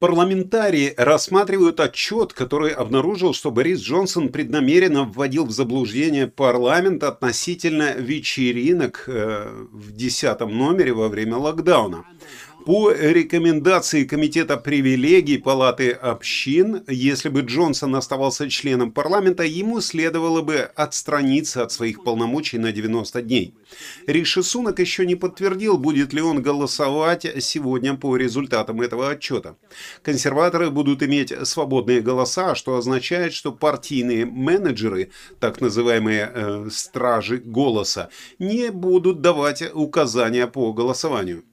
Парламентарии 0.00 0.94
рассматривают 0.96 1.78
отчет, 1.78 2.32
который 2.32 2.70
обнаружил, 2.70 3.34
что 3.34 3.50
Борис 3.50 3.80
Джонсон 3.80 4.30
преднамеренно 4.30 5.04
вводил 5.04 5.44
в 5.44 5.50
заблуждение 5.50 6.26
парламент 6.26 7.04
относительно 7.04 7.92
вечеринок 7.92 9.04
э, 9.06 9.66
в 9.70 9.92
десятом 9.92 10.56
номере 10.56 10.94
во 10.94 11.08
время 11.08 11.36
локдауна. 11.36 12.06
По 12.66 12.92
рекомендации 12.92 14.04
Комитета 14.04 14.58
привилегий 14.58 15.38
Палаты 15.38 15.92
общин, 15.92 16.82
если 16.86 17.30
бы 17.30 17.40
Джонсон 17.40 17.96
оставался 17.96 18.50
членом 18.50 18.92
парламента, 18.92 19.44
ему 19.44 19.80
следовало 19.80 20.42
бы 20.42 20.58
отстраниться 20.74 21.62
от 21.62 21.72
своих 21.72 22.04
полномочий 22.04 22.58
на 22.58 22.70
90 22.70 23.22
дней. 23.22 23.54
Риши 24.06 24.42
Сунок 24.42 24.78
еще 24.78 25.06
не 25.06 25.14
подтвердил, 25.14 25.78
будет 25.78 26.12
ли 26.12 26.20
он 26.20 26.42
голосовать 26.42 27.26
сегодня 27.40 27.94
по 27.94 28.16
результатам 28.16 28.82
этого 28.82 29.08
отчета. 29.08 29.56
Консерваторы 30.02 30.70
будут 30.70 31.02
иметь 31.02 31.32
свободные 31.48 32.02
голоса, 32.02 32.54
что 32.54 32.76
означает, 32.76 33.32
что 33.32 33.52
партийные 33.52 34.26
менеджеры, 34.26 35.12
так 35.38 35.62
называемые 35.62 36.30
э, 36.32 36.68
стражи 36.70 37.38
голоса, 37.38 38.10
не 38.38 38.70
будут 38.70 39.22
давать 39.22 39.62
указания 39.72 40.46
по 40.46 40.74
голосованию. 40.74 41.44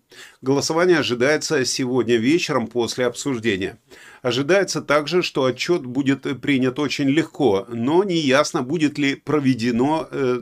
Голосование 0.41 0.99
ожидается 0.99 1.63
сегодня 1.65 2.15
вечером 2.15 2.67
после 2.67 3.05
обсуждения. 3.05 3.77
Ожидается 4.21 4.81
также, 4.81 5.21
что 5.21 5.45
отчет 5.45 5.85
будет 5.85 6.41
принят 6.41 6.79
очень 6.79 7.09
легко, 7.09 7.65
но 7.69 8.03
неясно, 8.03 8.61
будет 8.61 8.97
ли 8.97 9.15
проведено 9.15 10.07
э, 10.09 10.39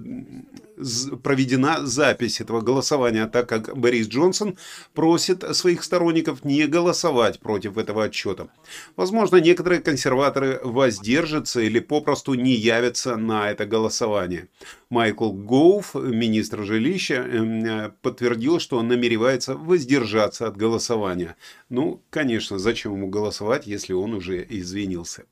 проведена 1.24 1.86
запись 1.86 2.42
этого 2.42 2.62
голосования, 2.62 3.28
так 3.28 3.48
как 3.48 3.78
Борис 3.78 4.08
Джонсон 4.08 4.58
просит 4.94 5.44
своих 5.56 5.84
сторонников 5.84 6.44
не 6.44 6.68
голосовать 6.68 7.40
против 7.40 7.78
этого 7.78 8.06
отчета. 8.06 8.48
Возможно, 8.96 9.38
некоторые 9.38 9.82
консерваторы 9.82 10.60
воздержатся 10.64 11.62
или 11.62 11.80
попросту 11.80 12.34
не 12.34 12.54
явятся 12.54 13.16
на 13.16 13.50
это 13.52 13.66
голосование. 13.66 14.50
Майкл 14.90 15.32
Гоуф, 15.32 15.96
министр 15.96 16.64
жилища, 16.64 17.16
эм, 17.16 17.94
подтвердил, 18.02 18.60
что 18.60 18.78
он 18.78 18.88
намеревается 18.88 19.56
воздержаться 19.56 20.48
от 20.48 20.58
голосования. 20.58 21.36
Ну, 21.70 22.02
конечно, 22.10 22.60
зачем 22.60 22.94
ему 22.94 23.08
голосовать, 23.08 23.68
если 23.68 23.94
он 23.94 24.14
уже 24.14 24.46
извинился? 24.50 25.26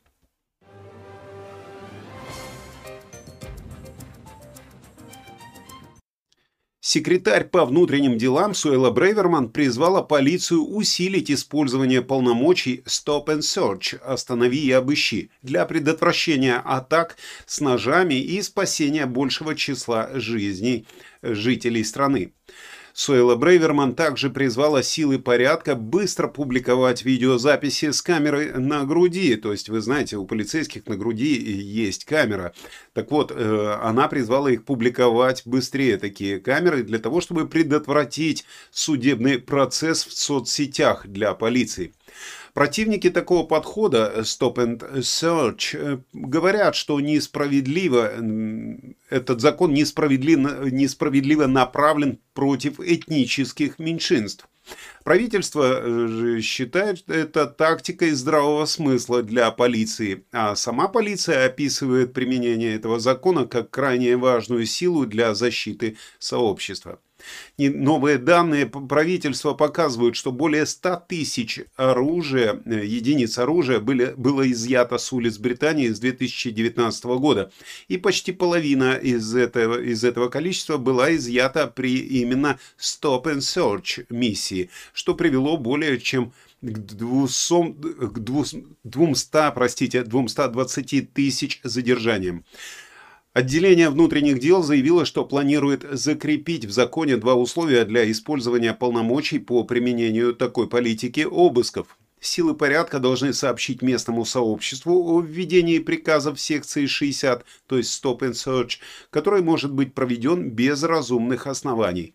Секретарь 6.93 7.45
по 7.45 7.65
внутренним 7.65 8.19
делам 8.19 8.53
Суэла 8.53 8.91
Брейверман 8.91 9.49
призвала 9.49 10.03
полицию 10.03 10.63
усилить 10.63 11.31
использование 11.31 12.03
полномочий 12.03 12.83
Stop 12.85 13.29
and 13.29 13.39
Search 13.39 13.97
«Останови 13.97 14.59
и 14.59 14.71
обыщи» 14.71 15.31
для 15.41 15.65
предотвращения 15.65 16.57
атак 16.63 17.17
с 17.47 17.61
ножами 17.61 18.13
и 18.13 18.39
спасения 18.43 19.07
большего 19.07 19.55
числа 19.55 20.11
жизней 20.13 20.85
жителей 21.23 21.83
страны. 21.83 22.31
Сойла 22.93 23.35
Брейверман 23.35 23.95
также 23.95 24.29
призвала 24.29 24.83
силы 24.83 25.17
порядка 25.17 25.73
быстро 25.75 26.27
публиковать 26.27 27.03
видеозаписи 27.03 27.89
с 27.89 28.03
камерой 28.03 28.53
на 28.53 28.85
груди. 28.85 29.35
То 29.35 29.51
есть, 29.51 29.67
вы 29.69 29.81
знаете, 29.81 30.17
у 30.17 30.25
полицейских 30.25 30.85
на 30.85 30.95
груди 30.95 31.33
есть 31.33 32.05
камера. 32.05 32.53
Так 32.93 33.09
вот, 33.09 33.31
э, 33.31 33.77
она 33.81 34.07
призвала 34.07 34.51
их 34.51 34.63
публиковать 34.63 35.41
быстрее, 35.45 35.97
такие 35.97 36.39
камеры, 36.39 36.83
для 36.83 36.99
того, 36.99 37.19
чтобы 37.19 37.47
предотвратить 37.47 38.45
судебный 38.69 39.39
процесс 39.39 40.05
в 40.05 40.13
соцсетях 40.13 41.07
для 41.07 41.33
полиции. 41.33 41.93
Противники 42.53 43.09
такого 43.09 43.47
подхода 43.47 44.13
Stop 44.19 44.55
and 44.55 44.99
Search 44.99 45.73
э, 45.73 45.97
говорят, 46.13 46.75
что 46.75 46.99
несправедливо, 46.99 48.11
этот 49.09 49.41
закон 49.41 49.73
несправедливо, 49.73 50.69
несправедливо 50.69 51.47
направлен 51.47 52.19
против 52.35 52.79
этнических 52.79 53.79
меньшинств. 53.79 54.47
Правительство 55.03 55.81
э, 55.81 56.41
считает 56.41 57.09
это 57.09 57.47
тактикой 57.47 58.11
здравого 58.11 58.65
смысла 58.65 59.23
для 59.23 59.49
полиции, 59.49 60.23
а 60.31 60.55
сама 60.55 60.87
полиция 60.87 61.47
описывает 61.47 62.13
применение 62.13 62.75
этого 62.75 62.99
закона 62.99 63.45
как 63.45 63.71
крайне 63.71 64.15
важную 64.15 64.67
силу 64.67 65.07
для 65.07 65.33
защиты 65.33 65.97
сообщества. 66.19 66.99
Новые 67.57 68.17
данные 68.17 68.65
правительства 68.65 69.53
показывают, 69.53 70.15
что 70.15 70.31
более 70.31 70.65
100 70.65 71.03
тысяч 71.07 71.61
оружия, 71.75 72.61
э, 72.65 72.85
единиц 72.85 73.37
оружия 73.37 73.79
были, 73.79 74.13
было 74.17 74.49
изъято 74.51 74.97
с 74.97 75.11
улиц 75.13 75.37
Британии 75.37 75.89
с 75.89 75.99
2019 75.99 77.17
года. 77.19 77.51
И 77.87 77.97
почти 77.97 78.31
половина 78.31 78.95
из 78.95 79.35
этого, 79.35 79.81
из 79.81 80.03
этого 80.03 80.29
количества 80.29 80.77
была 80.77 81.15
изъята 81.15 81.67
при 81.67 81.97
именно 81.97 82.59
Stop 82.79 83.25
and 83.25 83.39
Search 83.39 84.05
миссии, 84.09 84.69
что 84.93 85.13
привело 85.13 85.57
более 85.57 85.99
чем 85.99 86.33
к 86.61 86.79
200, 86.79 87.73
к 88.07 88.19
200 88.83 89.51
простите, 89.53 90.03
220 90.03 91.13
тысяч 91.13 91.59
задержаниям. 91.63 92.45
Отделение 93.33 93.89
внутренних 93.89 94.37
дел 94.37 94.61
заявило, 94.61 95.05
что 95.05 95.25
планирует 95.25 95.83
закрепить 95.91 96.65
в 96.65 96.71
законе 96.71 97.17
два 97.17 97.33
условия 97.33 97.83
для 97.83 98.09
использования 98.11 98.75
полномочий 98.75 99.39
по 99.39 99.63
применению 99.63 100.35
такой 100.35 100.69
политики 100.69 101.25
обысков. 101.29 101.97
Силы 102.19 102.53
порядка 102.53 102.99
должны 102.99 103.33
сообщить 103.33 103.81
местному 103.81 104.23
сообществу 104.23 105.15
о 105.15 105.19
введении 105.19 105.79
приказа 105.79 106.33
в 106.33 106.39
секции 106.39 106.85
60, 106.85 107.43
то 107.65 107.77
есть 107.79 108.05
Stop 108.05 108.19
and 108.19 108.33
Search, 108.33 108.77
который 109.09 109.41
может 109.41 109.73
быть 109.73 109.95
проведен 109.95 110.51
без 110.51 110.83
разумных 110.83 111.47
оснований. 111.47 112.13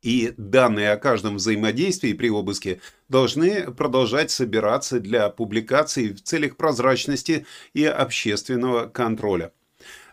И 0.00 0.32
данные 0.38 0.92
о 0.92 0.96
каждом 0.96 1.36
взаимодействии 1.36 2.14
при 2.14 2.30
обыске 2.30 2.80
должны 3.10 3.70
продолжать 3.72 4.30
собираться 4.30 5.00
для 5.00 5.28
публикации 5.28 6.08
в 6.08 6.22
целях 6.22 6.56
прозрачности 6.56 7.44
и 7.74 7.84
общественного 7.84 8.86
контроля. 8.86 9.52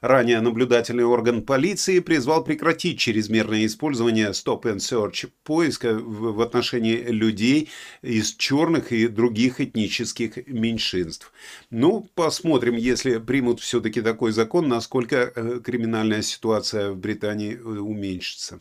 Ранее 0.01 0.41
наблюдательный 0.41 1.03
орган 1.03 1.43
полиции 1.43 2.00
призвал 2.00 2.43
прекратить 2.43 2.98
чрезмерное 2.98 3.67
использование 3.67 4.31
Stop 4.31 4.63
and 4.63 4.77
Search 4.77 5.29
поиска 5.43 5.93
в 5.93 6.41
отношении 6.41 6.98
людей 6.98 7.70
из 8.01 8.34
черных 8.34 8.91
и 8.91 9.08
других 9.08 9.62
этнических 9.62 10.48
меньшинств. 10.48 11.31
Ну, 11.70 12.10
посмотрим, 12.15 12.77
если 12.77 13.20
примут 13.20 13.60
все-таки 13.60 14.01
такой 14.01 14.31
закон, 14.31 14.67
насколько 14.67 15.31
э, 15.36 15.60
криминальная 15.63 16.24
ситуация 16.24 16.91
в 16.91 16.98
Британии 16.98 17.53
э, 17.53 17.60
уменьшится. 17.60 18.60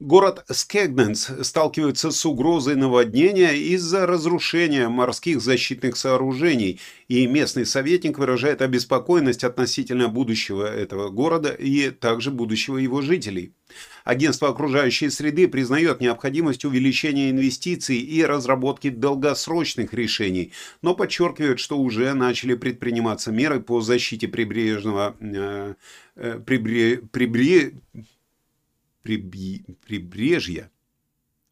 Город 0.00 0.44
Скегненс 0.50 1.30
сталкивается 1.42 2.10
с 2.10 2.26
угрозой 2.26 2.74
наводнения 2.74 3.52
из-за 3.52 4.06
разрушения 4.06 4.88
морских 4.88 5.40
защитных 5.40 5.96
сооружений, 5.96 6.80
и 7.06 7.28
местный 7.28 7.64
советник 7.64 8.18
выражает 8.18 8.60
обеспокоенность 8.60 9.44
относительно 9.44 10.08
будущего 10.08 10.66
этого 10.66 11.10
города 11.10 11.50
и 11.50 11.90
также 11.90 12.32
будущего 12.32 12.78
его 12.78 13.02
жителей. 13.02 13.54
Агентство 14.04 14.48
окружающей 14.48 15.10
среды 15.10 15.46
признает 15.46 16.00
необходимость 16.00 16.64
увеличения 16.64 17.30
инвестиций 17.30 17.98
и 17.98 18.24
разработки 18.24 18.90
долгосрочных 18.90 19.94
решений, 19.94 20.52
но 20.82 20.96
подчеркивает, 20.96 21.60
что 21.60 21.78
уже 21.78 22.12
начали 22.14 22.54
предприниматься 22.54 23.30
меры 23.30 23.60
по 23.60 23.80
защите 23.80 24.26
прибрежного 24.26 25.16
э, 25.20 25.74
э, 26.16 26.40
прибре, 26.44 26.98
прибре, 26.98 27.74
прибрежья, 29.04 30.70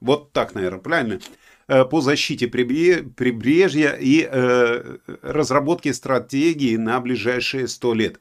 вот 0.01 0.33
так, 0.33 0.55
наверное, 0.55 0.81
правильно, 0.81 1.21
э, 1.69 1.85
по 1.85 2.01
защите 2.01 2.49
прибрежья 2.49 3.93
и 3.93 4.29
э, 4.29 4.97
разработке 5.23 5.95
стратегии 5.95 6.77
на 6.77 7.01
ближайшие 7.01 7.69
100 7.69 7.95
лет. 7.95 8.21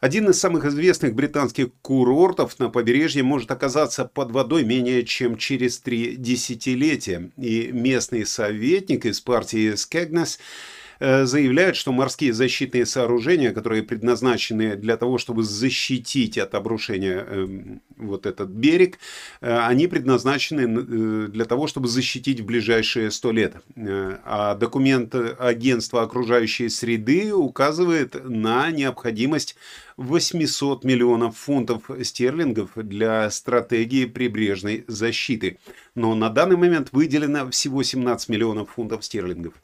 Один 0.00 0.28
из 0.28 0.38
самых 0.38 0.66
известных 0.66 1.14
британских 1.14 1.68
курортов 1.80 2.58
на 2.58 2.68
побережье 2.68 3.22
может 3.22 3.50
оказаться 3.50 4.04
под 4.04 4.30
водой 4.30 4.64
менее 4.64 5.04
чем 5.04 5.38
через 5.38 5.78
три 5.78 6.16
десятилетия. 6.16 7.30
И 7.38 7.70
местный 7.72 8.26
советник 8.26 9.06
из 9.06 9.20
партии 9.22 9.74
Скегнес 9.74 10.38
заявляют, 11.00 11.76
что 11.76 11.92
морские 11.92 12.32
защитные 12.32 12.86
сооружения, 12.86 13.52
которые 13.52 13.82
предназначены 13.82 14.76
для 14.76 14.96
того, 14.96 15.18
чтобы 15.18 15.42
защитить 15.42 16.38
от 16.38 16.54
обрушения 16.54 17.18
эм, 17.18 17.82
вот 17.96 18.26
этот 18.26 18.50
берег, 18.50 18.98
э, 19.40 19.58
они 19.58 19.86
предназначены 19.86 20.60
э, 20.60 21.28
для 21.28 21.44
того, 21.44 21.66
чтобы 21.66 21.88
защитить 21.88 22.40
в 22.40 22.44
ближайшие 22.44 23.10
100 23.10 23.32
лет. 23.32 23.56
А 24.24 24.54
документ 24.54 25.14
агентства 25.14 26.02
окружающей 26.02 26.68
среды 26.68 27.32
указывает 27.34 28.16
на 28.24 28.70
необходимость 28.70 29.56
800 29.96 30.84
миллионов 30.84 31.38
фунтов 31.38 31.90
стерлингов 32.02 32.70
для 32.74 33.30
стратегии 33.30 34.04
прибрежной 34.04 34.84
защиты. 34.88 35.58
Но 35.94 36.14
на 36.14 36.28
данный 36.28 36.56
момент 36.56 36.88
выделено 36.92 37.50
всего 37.50 37.82
17 37.82 38.28
миллионов 38.28 38.72
фунтов 38.72 39.04
стерлингов. 39.04 39.54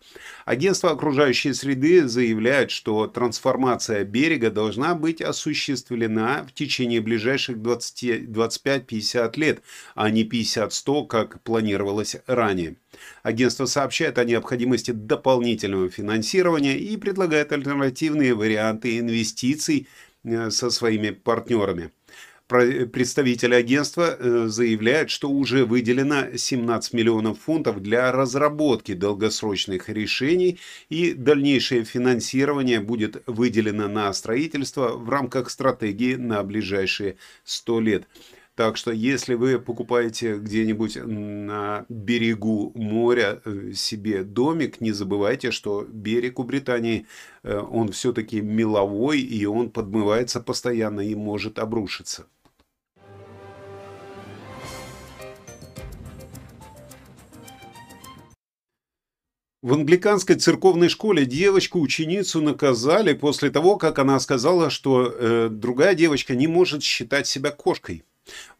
Агентство 0.46 0.90
окружающей 0.90 1.52
среды 1.52 2.08
заявляет, 2.08 2.70
что 2.70 3.06
трансформация 3.06 4.04
берега 4.04 4.50
должна 4.50 4.94
быть 4.94 5.20
осуществлена 5.20 6.46
в 6.48 6.52
течение 6.54 7.02
ближайших 7.02 7.58
25-50 7.58 9.38
лет, 9.38 9.62
а 9.94 10.08
не 10.10 10.24
50-100, 10.24 11.06
как 11.06 11.42
планировалось 11.42 12.16
ранее. 12.26 12.76
Агентство 13.22 13.66
сообщает 13.66 14.18
о 14.18 14.24
необходимости 14.24 14.90
дополнительного 14.90 15.90
финансирования 15.90 16.78
и 16.78 16.96
предлагает 16.96 17.52
альтернативные 17.52 18.34
варианты 18.34 18.98
инвестиций 18.98 19.88
Э, 20.24 20.50
со 20.50 20.70
своими 20.70 21.10
партнерами. 21.10 21.90
Представитель 22.46 23.54
агентства 23.54 24.14
э, 24.16 24.46
заявляет, 24.46 25.10
что 25.10 25.30
уже 25.30 25.64
выделено 25.64 26.36
17 26.36 26.92
миллионов 26.92 27.40
фунтов 27.40 27.82
для 27.82 28.12
разработки 28.12 28.92
долгосрочных 28.92 29.88
решений 29.88 30.60
и 30.90 31.14
дальнейшее 31.14 31.84
финансирование 31.84 32.78
будет 32.80 33.22
выделено 33.26 33.88
на 33.88 34.12
строительство 34.12 34.88
в 34.96 35.08
рамках 35.08 35.50
стратегии 35.50 36.14
на 36.14 36.42
ближайшие 36.44 37.16
100 37.44 37.80
лет. 37.80 38.06
Так 38.54 38.76
что 38.76 38.92
если 38.92 39.34
вы 39.34 39.58
покупаете 39.58 40.36
где-нибудь 40.36 40.96
на 40.96 41.86
берегу 41.88 42.72
моря 42.74 43.40
э, 43.44 43.72
себе 43.72 44.24
домик, 44.24 44.82
не 44.82 44.92
забывайте, 44.92 45.50
что 45.50 45.86
берег 45.88 46.38
у 46.38 46.42
Британии, 46.42 47.06
э, 47.44 47.58
он 47.58 47.92
все-таки 47.92 48.42
меловой, 48.42 49.20
и 49.20 49.46
он 49.46 49.70
подмывается 49.70 50.38
постоянно 50.40 51.00
и 51.00 51.14
может 51.14 51.58
обрушиться. 51.58 52.26
В 59.62 59.72
англиканской 59.72 60.36
церковной 60.36 60.90
школе 60.90 61.24
девочку-ученицу 61.24 62.42
наказали 62.42 63.14
после 63.14 63.48
того, 63.48 63.76
как 63.76 63.98
она 63.98 64.20
сказала, 64.20 64.68
что 64.68 65.06
э, 65.06 65.48
другая 65.50 65.94
девочка 65.94 66.34
не 66.34 66.48
может 66.48 66.82
считать 66.82 67.26
себя 67.26 67.50
кошкой. 67.50 68.04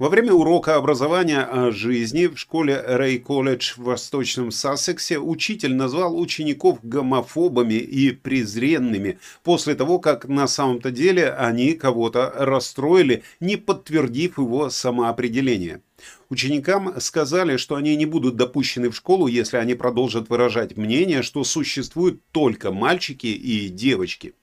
Во 0.03 0.09
время 0.09 0.33
урока 0.33 0.75
образования 0.75 1.43
о 1.43 1.71
жизни 1.71 2.27
в 2.27 2.37
школе 2.37 2.83
Рэй 2.85 3.21
Колледж 3.21 3.75
в 3.77 3.85
Восточном 3.85 4.51
Сассексе 4.51 5.21
учитель 5.21 5.77
назвал 5.77 6.19
учеников 6.19 6.81
гомофобами 6.83 7.75
и 7.75 8.11
презренными 8.11 9.21
после 9.45 9.77
того, 9.77 10.01
как 10.01 10.27
на 10.27 10.49
самом-то 10.49 10.91
деле 10.91 11.31
они 11.31 11.75
кого-то 11.75 12.33
расстроили, 12.35 13.23
не 13.39 13.57
подтвердив 13.57 14.39
его 14.39 14.71
самоопределение. 14.71 15.83
Ученикам 16.31 17.01
сказали, 17.01 17.57
что 17.57 17.77
они 17.77 17.95
не 17.95 18.07
будут 18.07 18.35
допущены 18.35 18.91
в 18.91 18.97
школу, 18.97 19.29
если 19.29 19.59
они 19.59 19.75
продолжат 19.75 20.29
выражать 20.29 20.77
мнение, 20.77 21.23
что 21.23 21.45
существуют 21.45 22.21
только 22.33 22.73
мальчики 22.73 23.29
и 23.29 23.69
девочки. 23.69 24.35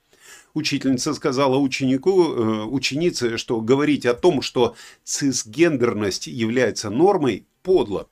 Учительница 0.54 1.14
сказала 1.14 1.58
ученику, 1.58 2.34
э, 2.34 2.64
ученице, 2.66 3.38
что 3.38 3.62
говорить 3.62 4.06
о 4.06 4.14
том, 4.14 4.42
что 4.42 4.76
цисгендерность 5.04 6.28
является 6.28 6.90
нормой, 6.90 7.46
подло. 7.62 8.10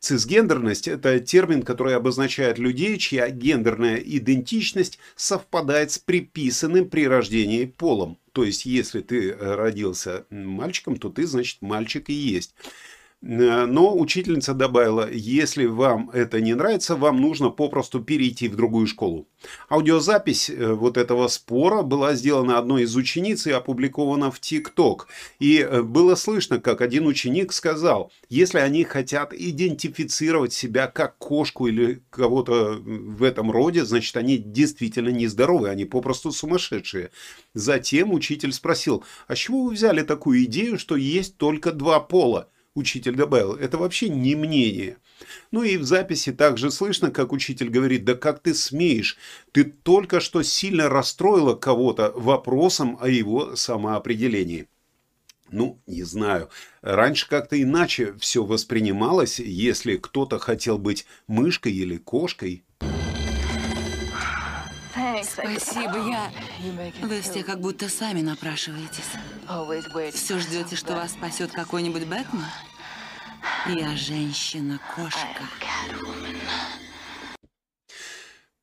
Цисгендерность– 0.00 0.86
это 0.88 1.18
термин, 1.18 1.62
который 1.62 1.96
обозначает 1.96 2.58
людей, 2.58 2.98
чья 2.98 3.30
гендерная 3.30 3.96
идентичность 3.96 4.98
совпадает 5.16 5.92
с 5.92 5.98
приписанным 5.98 6.90
при 6.90 7.06
рождении 7.06 7.64
полом. 7.64 8.18
То 8.32 8.44
есть, 8.44 8.66
если 8.66 9.00
ты 9.00 9.34
родился 9.34 10.26
мальчиком, 10.28 10.96
то 10.96 11.08
ты, 11.08 11.26
значит, 11.26 11.62
мальчик 11.62 12.10
и 12.10 12.12
есть. 12.12 12.54
Э, 13.24 13.64
но 13.64 13.96
учительница 13.96 14.52
добавила, 14.54 15.10
если 15.10 15.64
вам 15.64 16.10
это 16.10 16.40
не 16.40 16.54
нравится, 16.54 16.94
вам 16.94 17.20
нужно 17.20 17.48
попросту 17.50 18.00
перейти 18.00 18.48
в 18.48 18.56
другую 18.56 18.86
школу. 18.86 19.26
Аудиозапись 19.70 20.50
э, 20.50 20.72
вот 20.74 20.98
этого 20.98 21.28
спора 21.28 21.82
была 21.82 22.14
сделана 22.14 22.58
одной 22.58 22.82
из 22.82 22.94
учениц 22.96 23.46
и 23.46 23.50
опубликована 23.50 24.30
в 24.30 24.40
ТикТок. 24.40 25.08
И 25.38 25.58
э, 25.58 25.82
было 25.82 26.16
слышно, 26.16 26.60
как 26.60 26.82
один 26.82 27.06
ученик 27.06 27.52
сказал, 27.52 28.12
если 28.28 28.58
они 28.58 28.84
хотят 28.84 29.32
идентифицировать 29.32 30.52
себя 30.52 30.86
как 30.86 31.16
кошку 31.16 31.66
или 31.66 32.02
кого-то 32.10 32.78
в 32.78 33.22
этом 33.22 33.50
роде, 33.50 33.86
значит 33.86 34.16
они 34.18 34.36
действительно 34.36 35.08
нездоровы, 35.08 35.70
они 35.70 35.86
попросту 35.86 36.30
сумасшедшие. 36.30 37.10
Затем 37.54 38.12
учитель 38.12 38.52
спросил, 38.52 39.02
а 39.28 39.34
с 39.34 39.38
чего 39.38 39.64
вы 39.64 39.72
взяли 39.72 40.02
такую 40.02 40.44
идею, 40.44 40.78
что 40.78 40.96
есть 40.96 41.38
только 41.38 41.72
два 41.72 42.00
пола? 42.00 42.48
Учитель 42.74 43.14
добавил, 43.14 43.54
это 43.54 43.78
вообще 43.78 44.08
не 44.08 44.34
мнение. 44.34 44.98
Ну 45.50 45.62
и 45.62 45.76
в 45.76 45.84
записи 45.84 46.32
также 46.32 46.70
слышно, 46.70 47.10
как 47.10 47.32
учитель 47.32 47.68
говорит, 47.68 48.04
да 48.04 48.14
как 48.14 48.40
ты 48.40 48.54
смеешь, 48.54 49.16
ты 49.52 49.64
только 49.64 50.20
что 50.20 50.42
сильно 50.42 50.88
расстроила 50.88 51.54
кого-то 51.54 52.12
вопросом 52.16 52.98
о 53.00 53.08
его 53.08 53.56
самоопределении. 53.56 54.68
Ну, 55.50 55.80
не 55.86 56.02
знаю. 56.02 56.48
Раньше 56.82 57.28
как-то 57.28 57.60
иначе 57.60 58.14
все 58.18 58.44
воспринималось, 58.44 59.38
если 59.38 59.96
кто-то 59.96 60.38
хотел 60.38 60.78
быть 60.78 61.06
мышкой 61.28 61.72
или 61.72 61.96
кошкой. 61.96 62.63
Спасибо, 65.22 65.96
я... 66.08 66.32
Вы 67.02 67.20
все 67.20 67.42
как 67.44 67.60
будто 67.60 67.88
сами 67.88 68.20
напрашиваетесь. 68.20 69.10
Все 70.12 70.38
ждете, 70.38 70.76
что 70.76 70.94
вас 70.94 71.12
спасет 71.12 71.52
какой-нибудь 71.52 72.04
Бэтмен? 72.06 72.44
Я 73.66 73.96
женщина-кошка. 73.96 75.42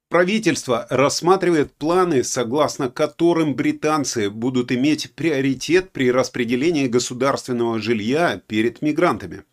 Правительство 0.10 0.88
рассматривает 0.90 1.74
планы, 1.74 2.26
согласно 2.26 2.90
которым 2.90 3.56
британцы 3.56 4.30
будут 4.30 4.74
иметь 4.74 5.16
приоритет 5.16 5.92
при 5.92 6.12
распределении 6.12 6.88
государственного 6.88 7.80
жилья 7.80 8.42
перед 8.46 8.82
мигрантами. 8.82 9.46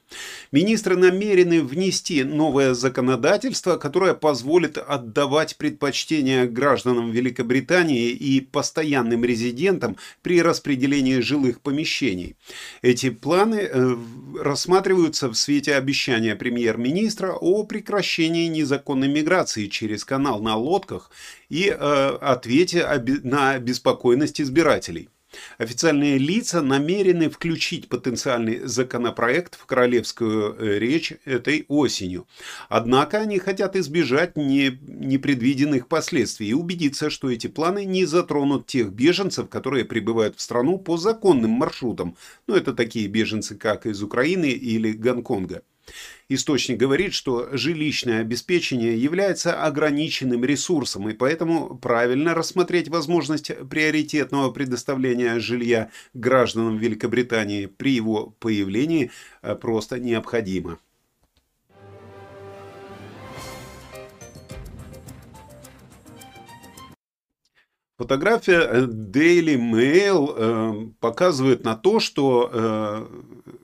Министры 0.53 0.97
намерены 0.97 1.63
внести 1.63 2.25
новое 2.25 2.75
законодательство, 2.75 3.77
которое 3.77 4.15
позволит 4.15 4.79
отдавать 4.79 5.57
предпочтение 5.57 6.47
гражданам 6.47 7.11
Великобритании 7.11 8.11
и 8.11 8.41
постоянным 8.41 9.25
резидентам 9.25 9.97
при 10.23 10.41
распределении 10.41 11.21
жилых 11.21 11.61
помещений. 11.61 12.37
Эти 12.83 13.11
планы 13.11 13.69
э, 13.71 13.97
рассматриваются 14.41 15.29
в 15.29 15.35
свете 15.35 15.75
обещания 15.75 16.35
премьер-министра 16.37 17.33
о 17.33 17.65
прекращении 17.65 18.47
незаконной 18.47 19.09
миграции 19.09 19.67
через 19.67 20.05
канал 20.05 20.41
на 20.41 20.57
лодках 20.57 21.11
и 21.51 21.69
э, 21.69 22.19
ответе 22.21 22.87
на 23.23 23.53
обеспокоенность 23.53 24.41
избирателей. 24.41 25.09
Официальные 25.59 26.19
лица 26.19 26.63
намерены 26.63 27.29
включить 27.29 27.89
потенциальный 27.89 28.61
законопроект 28.67 29.57
в 29.57 29.67
королевскую 29.67 30.57
э, 30.59 30.79
речь 30.79 31.13
этой 31.25 31.67
осенью. 31.69 32.27
Однако 32.69 33.19
они 33.19 33.39
хотят 33.39 33.77
избежать 33.77 34.37
не, 34.37 34.79
непредвиденных 34.83 35.87
последствий 35.87 36.49
и 36.49 36.55
убедиться, 36.55 37.11
что 37.11 37.31
эти 37.31 37.47
планы 37.47 37.85
не 37.85 38.07
затронут 38.07 38.67
тех 38.67 38.91
беженцев, 38.93 39.49
которые 39.49 39.85
прибывают 39.85 40.37
в 40.37 40.41
страну 40.41 40.79
по 40.79 40.97
законным 40.97 41.51
маршрутам. 41.51 42.17
Ну, 42.47 42.55
это 42.55 42.73
такие 42.73 43.07
беженцы, 43.09 43.55
как 43.57 43.87
из 43.87 44.03
Украины 44.03 44.47
или 44.47 44.93
Гонконга. 44.93 45.63
Источник 46.29 46.77
говорит, 46.79 47.15
что 47.15 47.49
жилищное 47.57 48.21
обеспечение 48.21 49.01
является 49.01 49.65
ограниченным 49.65 50.45
ресурсом, 50.45 51.09
и 51.09 51.15
поэтому 51.15 51.77
правильно 51.79 52.35
рассмотреть 52.35 52.89
возможность 52.89 53.51
приоритетного 53.69 54.51
предоставления 54.51 55.39
жилья 55.39 55.91
гражданам 56.13 56.77
Великобритании 56.77 57.67
при 57.67 57.93
его 57.93 58.35
появлении 58.41 59.11
э, 59.43 59.55
просто 59.55 59.99
необходимо. 59.99 60.79
Фотография 67.99 68.61
э, 68.61 68.87
Daily 68.87 69.57
Mail 69.57 70.35
э, 70.37 70.91
показывает 71.01 71.65
на 71.65 71.75
то, 71.75 71.99
что 71.99 72.49
э, 72.53 73.07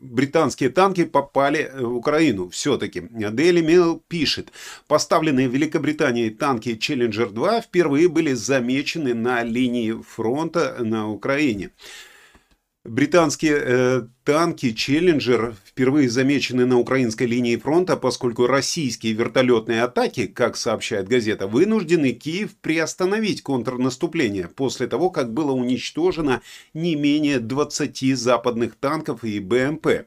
британские 0.01 0.71
танки 0.71 1.05
попали 1.05 1.71
в 1.73 1.95
Украину 1.95 2.49
все-таки. 2.49 2.99
Daily 2.99 3.65
Mail 3.65 4.01
пишет, 4.09 4.51
поставленные 4.89 5.49
в 5.49 5.53
Великобритании 5.53 6.31
танки 6.31 6.71
Challenger 6.71 7.31
2 7.31 7.61
впервые 7.61 8.09
были 8.09 8.33
замечены 8.33 9.15
на 9.15 9.45
линии 9.45 9.93
фронта 10.03 10.79
на 10.81 11.09
Украине. 11.09 11.71
Британские 12.85 13.63
э, 13.65 14.03
танки 14.25 14.73
«Челленджер» 14.73 15.57
впервые 15.65 16.11
замечены 16.11 16.67
на 16.67 16.79
украинской 16.79 17.23
линии 17.23 17.57
фронта, 17.57 17.97
поскольку 17.97 18.47
российские 18.47 19.15
вертолетные 19.15 19.83
атаки, 19.83 20.27
как 20.27 20.55
сообщает 20.55 21.09
газета, 21.09 21.47
вынуждены 21.47 22.13
Киев 22.13 22.55
приостановить 22.61 23.43
контрнаступление 23.43 24.49
после 24.49 24.87
того, 24.87 25.09
как 25.09 25.33
было 25.33 25.53
уничтожено 25.53 26.43
не 26.75 26.95
менее 26.95 27.39
20 27.39 28.19
западных 28.19 28.75
танков 28.75 29.25
и 29.25 29.41
БМП. 29.41 30.05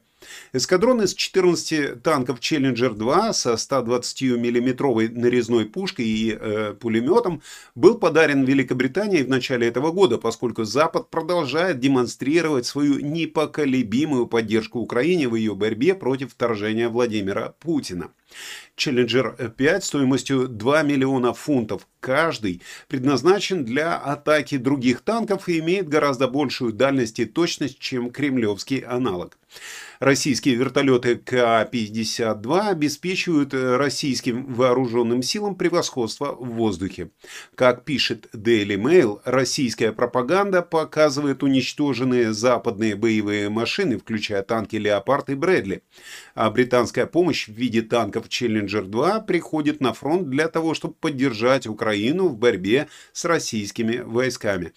Эскадрон 0.52 1.02
из 1.02 1.14
14 1.14 2.02
танков 2.02 2.40
«Челленджер-2» 2.40 3.32
со 3.32 3.56
120 3.56 4.22
миллиметровой 4.38 5.08
нарезной 5.08 5.66
пушкой 5.66 6.06
и 6.06 6.36
э, 6.38 6.74
пулеметом 6.74 7.42
был 7.74 7.98
подарен 7.98 8.44
Великобритании 8.44 9.22
в 9.22 9.28
начале 9.28 9.68
этого 9.68 9.92
года, 9.92 10.18
поскольку 10.18 10.64
Запад 10.64 11.10
продолжает 11.10 11.80
демонстрировать 11.80 12.66
свою 12.66 12.98
непоколебимую 12.98 14.26
поддержку 14.26 14.80
Украине 14.80 15.28
в 15.28 15.36
ее 15.36 15.54
борьбе 15.54 15.94
против 15.94 16.32
вторжения 16.32 16.88
Владимира 16.88 17.54
Путина. 17.60 18.10
Challenger 18.76 19.50
5 19.50 19.84
стоимостью 19.84 20.48
2 20.48 20.82
миллиона 20.82 21.32
фунтов 21.32 21.86
каждый 22.00 22.62
предназначен 22.86 23.64
для 23.64 23.96
атаки 23.96 24.56
других 24.56 25.00
танков 25.00 25.48
и 25.48 25.58
имеет 25.58 25.88
гораздо 25.88 26.28
большую 26.28 26.72
дальность 26.72 27.18
и 27.18 27.24
точность, 27.24 27.78
чем 27.78 28.10
кремлевский 28.10 28.78
аналог. 28.78 29.38
Российские 29.98 30.54
вертолеты 30.54 31.16
К-52 31.16 32.68
обеспечивают 32.68 33.52
российским 33.52 34.44
вооруженным 34.54 35.22
силам 35.22 35.56
превосходство 35.56 36.36
в 36.38 36.50
воздухе. 36.50 37.10
Как 37.54 37.84
пишет 37.84 38.28
Daily 38.32 38.76
Mail, 38.76 39.20
российская 39.24 39.90
пропаганда 39.90 40.62
показывает 40.62 41.42
уничтоженные 41.42 42.32
западные 42.32 42.94
боевые 42.94 43.48
машины, 43.48 43.98
включая 43.98 44.42
танки 44.42 44.76
«Леопард» 44.76 45.30
и 45.30 45.34
«Брэдли». 45.34 45.82
А 46.34 46.50
британская 46.50 47.06
помощь 47.06 47.48
в 47.48 47.52
виде 47.52 47.82
танков 47.82 48.17
«Челленджер-2» 48.26 49.26
приходит 49.26 49.80
на 49.80 49.92
фронт 49.92 50.28
для 50.28 50.48
того, 50.48 50.74
чтобы 50.74 50.94
поддержать 50.94 51.66
Украину 51.66 52.28
в 52.28 52.36
борьбе 52.36 52.88
с 53.12 53.24
российскими 53.24 53.98
войсками 53.98 54.72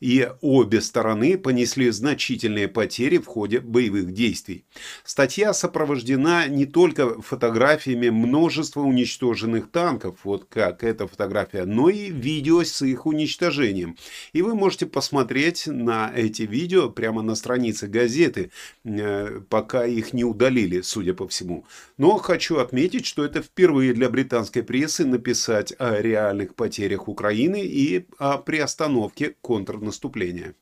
и 0.00 0.28
обе 0.40 0.80
стороны 0.80 1.38
понесли 1.38 1.90
значительные 1.90 2.68
потери 2.68 3.18
в 3.18 3.26
ходе 3.26 3.60
боевых 3.60 4.12
действий. 4.12 4.64
Статья 5.04 5.52
сопровождена 5.52 6.48
не 6.48 6.66
только 6.66 7.20
фотографиями 7.22 8.10
множества 8.10 8.80
уничтоженных 8.80 9.70
танков, 9.70 10.16
вот 10.24 10.46
как 10.48 10.84
эта 10.84 11.06
фотография, 11.06 11.64
но 11.64 11.88
и 11.88 12.10
видео 12.10 12.62
с 12.62 12.82
их 12.82 13.06
уничтожением. 13.06 13.96
И 14.32 14.42
вы 14.42 14.54
можете 14.54 14.86
посмотреть 14.86 15.66
на 15.66 16.12
эти 16.14 16.42
видео 16.42 16.90
прямо 16.90 17.22
на 17.22 17.34
странице 17.34 17.86
газеты, 17.86 18.50
э, 18.84 19.40
пока 19.48 19.86
их 19.86 20.12
не 20.12 20.24
удалили, 20.24 20.80
судя 20.80 21.14
по 21.14 21.26
всему. 21.28 21.64
Но 21.98 22.18
хочу 22.18 22.58
отметить, 22.58 23.06
что 23.06 23.24
это 23.24 23.42
впервые 23.42 23.92
для 23.92 24.08
британской 24.08 24.62
прессы 24.62 25.04
написать 25.04 25.72
о 25.78 26.00
реальных 26.00 26.54
потерях 26.54 27.08
Украины 27.08 27.64
и 27.64 28.06
о 28.18 28.38
приостановке 28.38 29.34
контрнаступления 29.40 29.85
наступления. 29.86 30.54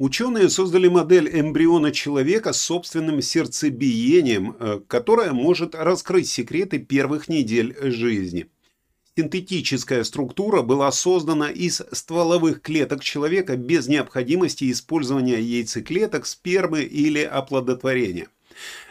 Ученые 0.00 0.48
создали 0.48 0.88
модель 0.88 1.28
эмбриона 1.28 1.92
человека 1.92 2.54
с 2.54 2.62
собственным 2.62 3.20
сердцебиением, 3.20 4.56
э, 4.58 4.80
которая 4.88 5.32
может 5.32 5.74
раскрыть 5.74 6.26
секреты 6.26 6.78
первых 6.78 7.28
недель 7.28 7.76
жизни. 7.82 8.46
Синтетическая 9.14 10.02
структура 10.04 10.62
была 10.62 10.90
создана 10.90 11.50
из 11.50 11.82
стволовых 11.92 12.62
клеток 12.62 13.04
человека 13.04 13.58
без 13.58 13.88
необходимости 13.88 14.70
использования 14.70 15.38
яйцеклеток, 15.38 16.24
спермы 16.24 16.80
или 16.80 17.22
оплодотворения. 17.22 18.28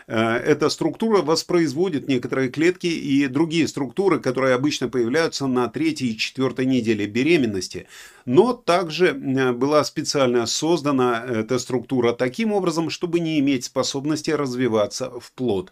Э, 0.08 0.38
эта 0.38 0.70
структура 0.70 1.22
воспроизводит 1.22 2.08
некоторые 2.08 2.50
клетки 2.50 2.88
и 2.88 3.28
другие 3.28 3.68
структуры, 3.68 4.20
которые 4.20 4.56
обычно 4.56 4.90
появляются 4.90 5.46
на 5.48 5.68
третьей 5.68 6.10
и 6.10 6.18
четвертой 6.18 6.66
неделе 6.66 7.06
беременности. 7.06 7.88
Но 8.26 8.54
также 8.54 9.10
э, 9.10 9.52
была 9.54 9.84
специально 9.84 10.46
создана 10.48 11.24
эта 11.24 11.60
структура 11.60 12.14
таким 12.14 12.54
образом, 12.54 12.90
чтобы 12.90 13.20
не 13.20 13.40
иметь 13.40 13.66
способности 13.66 14.32
развиваться 14.32 15.12
в 15.20 15.32
плод. 15.34 15.72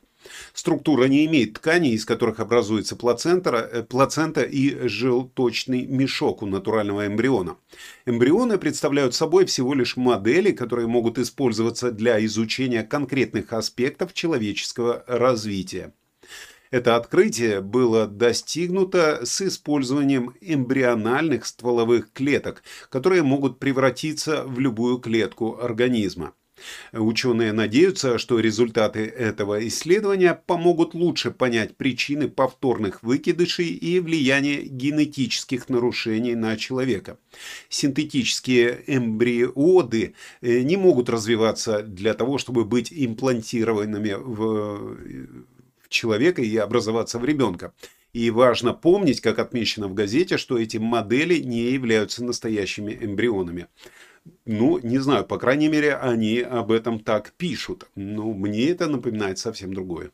Структура 0.54 1.06
не 1.06 1.26
имеет 1.26 1.54
тканей, 1.54 1.94
из 1.94 2.06
которых 2.06 2.40
образуется 2.40 2.96
плацента, 2.96 3.70
э, 3.72 3.84
плацента 3.84 4.44
и 4.44 4.88
желточный 4.88 5.86
мешок 5.86 6.42
у 6.44 6.46
натурального 6.46 7.08
эмбриона. 7.08 7.58
Эмбрионы 8.06 8.58
представляют 8.58 9.16
собой 9.16 9.46
всего 9.46 9.74
лишь 9.74 9.98
модели, 9.98 10.52
которые 10.52 10.88
могут 10.88 11.18
использоваться 11.18 11.92
для 11.92 12.24
изучения 12.26 12.84
конкретных 12.84 13.54
аспектов 13.54 14.14
человеческого 14.14 15.04
развития. 15.08 15.94
Это 16.70 16.98
открытие 16.98 17.62
было 17.62 18.08
достигнуто 18.08 19.26
с 19.26 19.42
использованием 19.42 20.34
эмбриональных 20.42 21.46
стволовых 21.46 22.12
клеток, 22.12 22.64
которые 22.90 23.24
могут 23.24 23.60
превратиться 23.60 24.44
в 24.44 24.60
любую 24.60 24.98
клетку 24.98 25.58
организма. 25.62 26.34
Ученые 26.94 27.54
надеются, 27.54 28.18
что 28.18 28.40
результаты 28.40 29.06
этого 29.06 29.66
исследования 29.68 30.34
помогут 30.34 30.94
лучше 30.94 31.32
понять 31.32 31.78
причины 31.78 32.28
повторных 32.28 33.04
выкидышей 33.04 33.68
и 33.68 34.00
влияние 34.00 34.64
генетических 34.64 35.70
нарушений 35.70 36.36
на 36.36 36.58
человека. 36.58 37.18
Синтетические 37.70 38.84
эмбриоды 38.88 40.14
э, 40.42 40.62
не 40.62 40.78
могут 40.78 41.10
развиваться 41.10 41.82
для 41.82 42.14
того, 42.14 42.38
чтобы 42.38 42.66
быть 42.66 42.92
имплантированными 42.92 44.16
в 44.18 44.98
в 45.88 45.90
человека 45.90 46.42
и 46.42 46.58
образоваться 46.58 47.18
в 47.18 47.26
ребенка. 47.26 47.74
И 48.14 48.30
важно 48.30 48.74
помнить, 48.74 49.22
как 49.22 49.40
отмечено 49.40 49.88
в 49.88 49.94
газете, 49.94 50.38
что 50.38 50.58
эти 50.58 50.78
модели 50.78 51.40
не 51.40 51.72
являются 51.72 52.24
настоящими 52.24 52.98
эмбрионами. 53.00 53.68
Ну, 54.46 54.80
не 54.80 55.00
знаю, 55.00 55.26
по 55.26 55.38
крайней 55.38 55.68
мере, 55.68 55.96
они 55.96 56.40
об 56.40 56.72
этом 56.72 57.00
так 57.00 57.34
пишут. 57.38 57.88
Но 57.96 58.34
мне 58.34 58.70
это 58.70 58.88
напоминает 58.88 59.40
совсем 59.40 59.74
другое. 59.74 60.12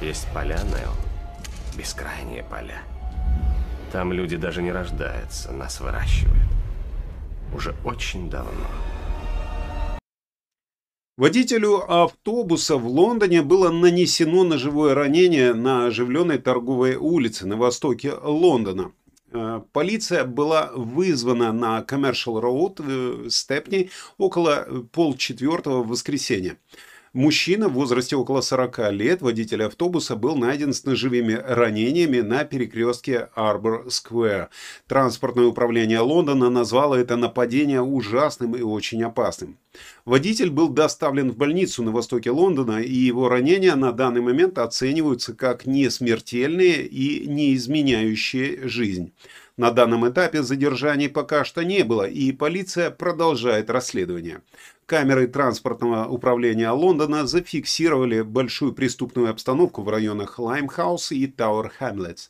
Есть 0.00 0.28
поля, 0.32 0.60
Нео. 0.64 0.92
Бескрайние 1.76 2.44
поля. 2.44 2.82
Там 3.92 4.12
люди 4.12 4.36
даже 4.36 4.62
не 4.62 4.72
рождаются, 4.72 5.52
нас 5.52 5.80
выращивают. 5.80 6.48
Уже 7.54 7.74
очень 7.84 8.30
давно. 8.30 8.66
Водителю 11.16 11.82
автобуса 11.90 12.76
в 12.76 12.86
Лондоне 12.86 13.42
было 13.42 13.70
нанесено 13.70 14.44
ножевое 14.44 14.94
ранение 14.94 15.52
на 15.52 15.86
оживленной 15.86 16.38
торговой 16.38 16.94
улице 16.94 17.44
на 17.44 17.56
востоке 17.56 18.12
Лондона. 18.12 18.92
Э, 19.32 19.60
полиция 19.72 20.24
была 20.24 20.70
вызвана 20.74 21.52
на 21.52 21.80
Commercial 21.80 22.40
Road 22.40 22.82
в 22.82 23.26
э, 23.26 23.30
Степни 23.30 23.90
около 24.16 24.66
полчетвертого 24.92 25.82
в 25.82 25.88
воскресенья. 25.88 26.56
Мужчина 27.18 27.68
в 27.68 27.72
возрасте 27.72 28.14
около 28.14 28.42
40 28.42 28.92
лет, 28.92 29.22
водитель 29.22 29.64
автобуса, 29.64 30.14
был 30.14 30.36
найден 30.36 30.72
с 30.72 30.84
ножевыми 30.84 31.32
ранениями 31.32 32.20
на 32.20 32.44
перекрестке 32.44 33.28
Арбор-сквер. 33.34 34.50
Транспортное 34.86 35.46
управление 35.46 35.98
Лондона 35.98 36.48
назвало 36.48 36.94
это 36.94 37.16
нападение 37.16 37.82
ужасным 37.82 38.54
и 38.54 38.62
очень 38.62 39.02
опасным. 39.02 39.58
Водитель 40.04 40.50
был 40.50 40.68
доставлен 40.68 41.32
в 41.32 41.36
больницу 41.36 41.82
на 41.82 41.90
востоке 41.90 42.30
Лондона, 42.30 42.78
и 42.78 42.94
его 42.94 43.28
ранения 43.28 43.74
на 43.74 43.90
данный 43.90 44.20
момент 44.20 44.56
оцениваются 44.56 45.34
как 45.34 45.66
несмертельные 45.66 46.86
и 46.86 47.26
не 47.26 47.52
изменяющие 47.56 48.68
жизнь. 48.68 49.12
На 49.58 49.72
данном 49.72 50.08
этапе 50.08 50.44
задержаний 50.44 51.08
пока 51.08 51.44
что 51.44 51.64
не 51.64 51.82
было, 51.82 52.08
и 52.08 52.30
полиция 52.30 52.92
продолжает 52.92 53.70
расследование. 53.70 54.40
Камеры 54.86 55.26
транспортного 55.26 56.06
управления 56.06 56.70
Лондона 56.70 57.26
зафиксировали 57.26 58.20
большую 58.20 58.72
преступную 58.72 59.30
обстановку 59.30 59.82
в 59.82 59.88
районах 59.88 60.38
Лаймхаус 60.38 61.10
и 61.10 61.26
Тауэр 61.26 61.70
Хэмлетс. 61.76 62.28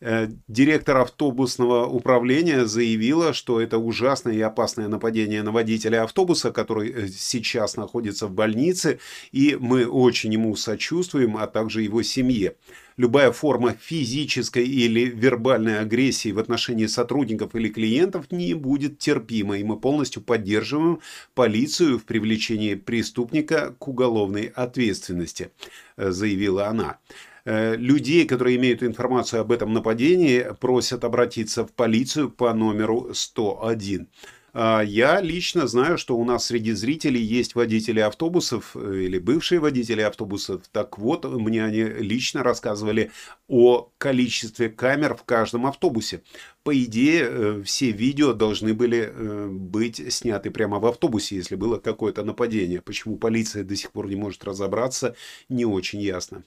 Э, 0.00 0.28
директор 0.48 0.96
автобусного 0.96 1.86
управления 1.86 2.64
заявила, 2.64 3.34
что 3.34 3.60
это 3.60 3.76
ужасное 3.76 4.32
и 4.32 4.40
опасное 4.40 4.88
нападение 4.88 5.42
на 5.42 5.52
водителя 5.52 6.02
автобуса, 6.02 6.50
который 6.50 6.90
э, 6.90 7.08
сейчас 7.08 7.76
находится 7.76 8.26
в 8.26 8.32
больнице, 8.32 9.00
и 9.32 9.58
мы 9.60 9.86
очень 9.86 10.32
ему 10.32 10.56
сочувствуем, 10.56 11.36
а 11.36 11.46
также 11.46 11.82
его 11.82 12.02
семье. 12.02 12.54
Любая 12.96 13.32
форма 13.32 13.74
физической 13.74 14.64
или 14.64 15.06
вербальной 15.06 15.80
агрессии 15.80 16.30
в 16.30 16.38
отношении 16.38 16.86
сотрудников 16.86 17.56
или 17.56 17.68
клиентов 17.68 18.30
не 18.30 18.54
будет 18.54 18.98
терпима, 18.98 19.58
и 19.58 19.64
мы 19.64 19.80
полностью 19.80 20.22
поддерживаем 20.22 21.00
полицию 21.34 21.98
в 21.98 22.04
привлечении 22.04 22.76
преступника 22.76 23.74
к 23.78 23.88
уголовной 23.88 24.46
ответственности, 24.46 25.50
э, 25.96 26.12
заявила 26.12 26.68
она. 26.68 26.98
Э, 27.46 27.76
людей, 27.76 28.26
которые 28.26 28.56
имеют 28.56 28.82
информацию 28.82 29.40
об 29.40 29.52
этом 29.52 29.72
нападении, 29.74 30.46
просят 30.60 31.04
обратиться 31.04 31.66
в 31.66 31.72
полицию 31.72 32.30
по 32.30 32.54
номеру 32.54 33.10
101. 33.12 34.08
А, 34.56 34.82
я 34.82 35.20
лично 35.20 35.66
знаю, 35.66 35.98
что 35.98 36.16
у 36.16 36.24
нас 36.24 36.46
среди 36.46 36.72
зрителей 36.72 37.20
есть 37.20 37.56
водители 37.56 37.98
автобусов 37.98 38.76
э, 38.76 39.00
или 39.02 39.18
бывшие 39.18 39.58
водители 39.58 40.00
автобусов. 40.00 40.62
Так 40.70 40.96
вот, 40.96 41.24
мне 41.24 41.64
они 41.64 41.82
лично 41.82 42.44
рассказывали 42.44 43.10
о 43.48 43.90
количестве 43.98 44.68
камер 44.68 45.16
в 45.16 45.24
каждом 45.24 45.66
автобусе. 45.66 46.22
По 46.62 46.72
идее, 46.72 47.26
э, 47.28 47.62
все 47.64 47.90
видео 47.90 48.32
должны 48.32 48.74
были 48.74 49.12
быть 49.48 50.00
сняты 50.12 50.52
прямо 50.52 50.78
в 50.78 50.86
автобусе, 50.86 51.34
если 51.34 51.56
было 51.56 51.78
какое-то 51.78 52.22
нападение. 52.22 52.80
Почему 52.80 53.16
полиция 53.16 53.64
до 53.64 53.74
сих 53.74 53.90
пор 53.90 54.08
не 54.08 54.16
может 54.16 54.44
разобраться, 54.44 55.16
не 55.48 55.64
очень 55.64 56.00
ясно. 56.00 56.44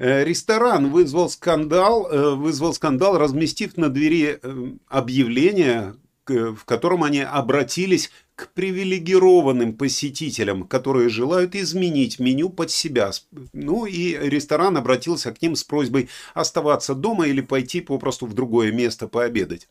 Ресторан 0.00 0.90
вызвал 0.90 1.28
скандал, 1.28 2.08
э, 2.10 2.34
вызвал 2.34 2.72
скандал, 2.72 3.18
разместив 3.18 3.76
на 3.76 3.90
двери 3.90 4.38
э, 4.42 4.72
объявление, 4.88 5.94
в 6.26 6.64
котором 6.64 7.02
они 7.02 7.20
обратились 7.20 8.10
к 8.40 8.54
привилегированным 8.54 9.74
посетителям, 9.74 10.64
которые 10.64 11.10
желают 11.10 11.54
изменить 11.54 12.18
меню 12.18 12.48
под 12.48 12.70
себя. 12.70 13.10
Ну 13.52 13.84
и 13.84 14.16
ресторан 14.16 14.78
обратился 14.78 15.32
к 15.32 15.42
ним 15.42 15.56
с 15.56 15.64
просьбой 15.64 16.08
оставаться 16.32 16.94
дома 16.94 17.26
или 17.26 17.42
пойти 17.42 17.82
попросту 17.82 18.26
в 18.26 18.32
другое 18.32 18.72
место 18.72 19.08
пообедать. 19.08 19.68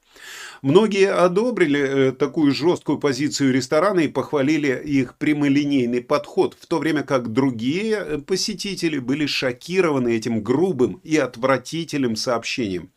Многие 0.61 1.11
одобрили 1.11 1.79
э, 1.79 2.11
такую 2.11 2.53
жесткую 2.53 2.99
позицию 2.99 3.53
ресторана 3.53 4.01
и 4.01 4.07
похвалили 4.07 4.79
их 4.85 5.17
прямолинейный 5.17 6.01
подход, 6.01 6.55
в 6.59 6.67
то 6.67 6.77
время 6.77 7.01
как 7.03 7.31
другие 7.31 7.95
э, 7.95 8.17
посетители 8.19 8.99
были 8.99 9.25
шокированы 9.25 10.15
этим 10.15 10.43
грубым 10.43 10.99
и 11.03 11.17
отвратительным 11.17 12.15
сообщением. 12.15 12.91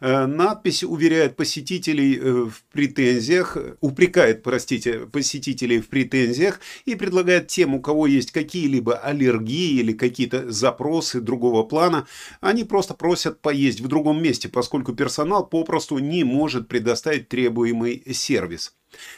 Э, 0.00 0.26
надпись 0.26 0.84
уверяет 0.84 1.36
посетителей 1.36 2.18
в 2.18 2.62
претензиях, 2.72 3.56
упрекает, 3.80 4.42
простите, 4.42 5.00
посетителей 5.00 5.80
в 5.80 5.88
претензиях 5.88 6.60
и 6.84 6.94
предлагает 6.94 7.48
тем, 7.48 7.74
у 7.74 7.80
кого 7.80 8.06
есть 8.06 8.30
какие-либо 8.30 8.96
аллергии 8.96 9.80
или 9.80 9.92
какие-то 9.92 10.50
запросы 10.50 11.20
другого 11.20 11.62
плана, 11.62 12.06
они 12.40 12.64
просто 12.64 12.94
просят 12.94 13.40
поесть 13.40 13.80
в 13.80 13.88
другом 13.88 14.22
месте, 14.22 14.48
поскольку 14.48 14.94
персонал 14.94 15.46
попросту 15.46 15.98
не 15.98 16.24
может 16.24 16.68
предоставить 16.68 17.28
требуемый 17.28 18.02
сервис. 18.12 18.75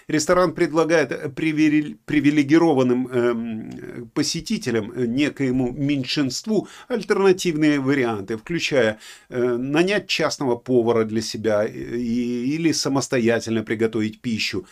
Ресторан 0.09 0.55
предлагает 0.55 1.35
привилегированным 1.35 3.09
эм, 3.09 4.11
посетителям, 4.15 4.93
э, 4.93 5.07
некоему 5.07 5.73
меньшинству, 5.73 6.69
альтернативные 6.89 7.81
варианты, 7.81 8.37
включая 8.37 8.99
э, 9.29 9.57
нанять 9.57 10.07
частного 10.09 10.57
повара 10.57 11.05
для 11.05 11.23
себя 11.23 11.65
э, 11.65 11.71
или 11.71 12.73
самостоятельно 12.73 13.63
приготовить 13.63 14.21
пищу, 14.21 14.67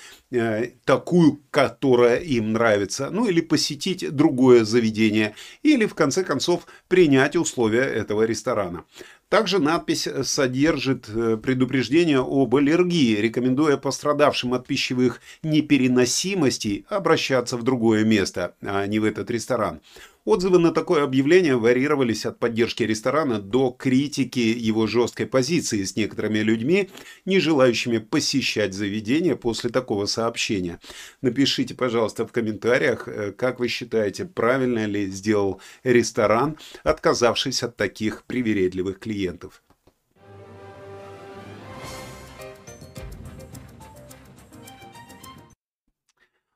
такую, 0.84 1.40
которая 1.50 2.18
им 2.18 2.52
нравится, 2.52 3.10
ну 3.10 3.28
или 3.28 3.40
посетить 3.40 4.10
другое 4.10 4.64
заведение, 4.64 5.34
или 5.62 5.86
в 5.86 5.94
конце 5.94 6.24
концов 6.24 6.66
принять 6.88 7.36
условия 7.36 7.84
этого 7.84 8.22
ресторана. 8.22 8.84
Также 9.28 9.58
надпись 9.58 10.08
содержит 10.22 11.08
э, 11.08 11.36
предупреждение 11.36 12.20
об 12.20 12.54
аллергии, 12.54 13.16
рекомендуя 13.16 13.76
пострадавшим 13.76 14.54
от 14.54 14.68
пищевых 14.68 15.20
непереносимостей 15.42 16.86
обращаться 16.88 17.56
в 17.56 17.64
другое 17.64 18.04
место, 18.04 18.54
а 18.62 18.86
не 18.86 19.00
в 19.00 19.04
этот 19.04 19.28
ресторан. 19.30 19.80
Отзывы 20.26 20.58
на 20.58 20.72
такое 20.72 21.04
объявление 21.04 21.56
варьировались 21.56 22.26
от 22.26 22.40
поддержки 22.40 22.82
ресторана 22.82 23.38
до 23.38 23.70
критики 23.70 24.40
его 24.40 24.88
жесткой 24.88 25.26
позиции 25.26 25.84
с 25.84 25.94
некоторыми 25.94 26.40
людьми, 26.40 26.90
не 27.24 27.38
желающими 27.38 27.98
посещать 27.98 28.74
заведение 28.74 29.36
после 29.36 29.70
такого 29.70 30.06
сообщения. 30.06 30.80
Напишите, 31.22 31.76
пожалуйста, 31.76 32.26
в 32.26 32.32
комментариях, 32.32 33.06
э, 33.06 33.30
как 33.30 33.60
вы 33.60 33.68
считаете, 33.68 34.24
правильно 34.24 34.84
ли 34.86 35.06
сделал 35.06 35.60
ресторан, 35.84 36.58
отказавшись 36.82 37.62
от 37.62 37.76
таких 37.76 38.24
привередливых 38.24 38.98
клиентов. 38.98 39.62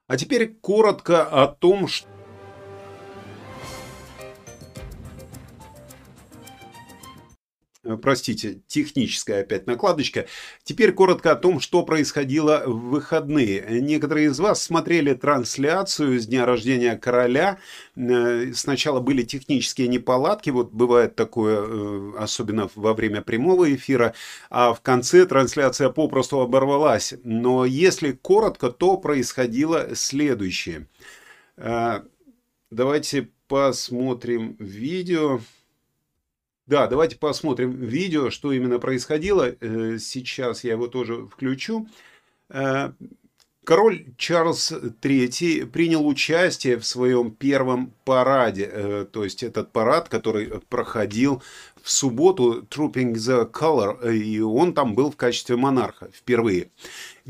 А 0.09 0.17
теперь 0.17 0.57
коротко 0.61 1.23
о 1.23 1.47
том, 1.47 1.87
что 1.87 2.09
простите, 7.97 8.61
техническая 8.67 9.41
опять 9.41 9.67
накладочка. 9.67 10.27
Теперь 10.65 10.93
коротко 10.93 11.33
о 11.33 11.37
том, 11.37 11.61
что 11.61 11.83
происходило 11.83 12.63
в 12.67 12.91
выходные. 12.91 13.81
Некоторые 13.81 14.27
из 14.27 14.39
вас 14.39 14.63
смотрели 14.63 15.15
трансляцию 15.15 16.21
с 16.21 16.27
дня 16.27 16.47
рождения 16.47 16.97
короля. 16.97 17.59
Э, 17.97 18.53
сначала 18.55 19.01
были 19.01 19.23
технические 19.23 19.89
неполадки, 19.89 20.51
вот 20.51 20.73
бывает 20.73 21.17
такое, 21.17 21.63
э, 21.63 22.13
особенно 22.19 22.69
во 22.75 22.95
время 22.95 23.23
прямого 23.23 23.75
эфира, 23.75 24.15
а 24.51 24.73
в 24.75 24.81
конце 24.81 25.27
трансляция 25.27 25.91
попросту 25.91 26.41
оборвалась. 26.41 27.15
Но 27.25 27.65
если 27.65 28.13
коротко, 28.13 28.71
то 28.71 28.97
происходило 28.97 29.95
следующее. 29.95 30.87
Давайте 32.71 33.31
посмотрим 33.49 34.55
видео. 34.61 35.41
Да, 36.67 36.87
давайте 36.87 37.17
посмотрим 37.17 37.73
видео, 37.73 38.31
что 38.31 38.53
именно 38.53 38.79
происходило. 38.79 39.55
Э, 39.61 39.99
сейчас 39.99 40.65
я 40.65 40.73
его 40.73 40.87
тоже 40.87 41.27
включу. 41.27 41.89
Э, 42.49 42.93
король 43.65 44.07
Чарльз 44.17 44.73
III 44.73 45.67
принял 45.67 46.07
участие 46.07 46.79
в 46.79 46.87
своем 46.87 47.33
первом 47.33 47.93
параде, 48.05 48.69
э, 48.71 49.07
то 49.11 49.25
есть 49.25 49.43
этот 49.43 49.73
парад, 49.73 50.09
который 50.09 50.61
проходил 50.69 51.43
в 51.83 51.91
субботу 51.91 52.63
Trooping 52.63 53.15
the 53.15 53.51
Color, 53.51 54.15
и 54.15 54.41
он 54.41 54.75
там 54.75 54.95
был 54.95 55.11
в 55.11 55.17
качестве 55.17 55.57
монарха 55.57 56.11
впервые. 56.13 56.71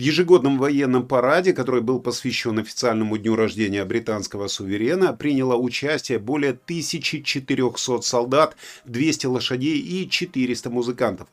В 0.01 0.03
ежегодном 0.03 0.57
военном 0.57 1.07
параде, 1.07 1.53
который 1.53 1.83
был 1.83 2.01
посвящен 2.01 2.59
официальному 2.59 3.19
дню 3.19 3.37
рождения 3.37 3.85
британского 3.85 4.47
суверена, 4.49 5.13
приняло 5.13 5.57
участие 5.57 6.19
более 6.19 6.53
1400 6.53 8.01
солдат, 8.01 8.57
200 8.87 9.27
лошадей 9.27 9.79
и 9.79 10.09
400 10.09 10.71
музыкантов. 10.71 11.29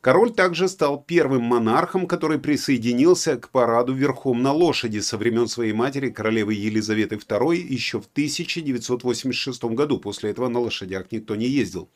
Король 0.00 0.32
также 0.32 0.68
стал 0.68 1.02
первым 1.02 1.42
монархом, 1.42 2.06
который 2.06 2.38
присоединился 2.38 3.36
к 3.36 3.50
параду 3.50 3.92
верхом 3.92 4.42
на 4.42 4.52
лошади 4.52 5.00
со 5.00 5.18
времен 5.18 5.46
своей 5.46 5.74
матери, 5.74 6.08
королевы 6.08 6.54
Елизаветы 6.54 7.16
II, 7.16 7.56
еще 7.56 8.00
в 8.00 8.06
1986 8.06 9.64
году. 9.64 9.98
После 9.98 10.30
этого 10.30 10.48
на 10.48 10.60
лошадях 10.60 11.10
никто 11.10 11.36
не 11.36 11.48
ездил. 11.48 11.90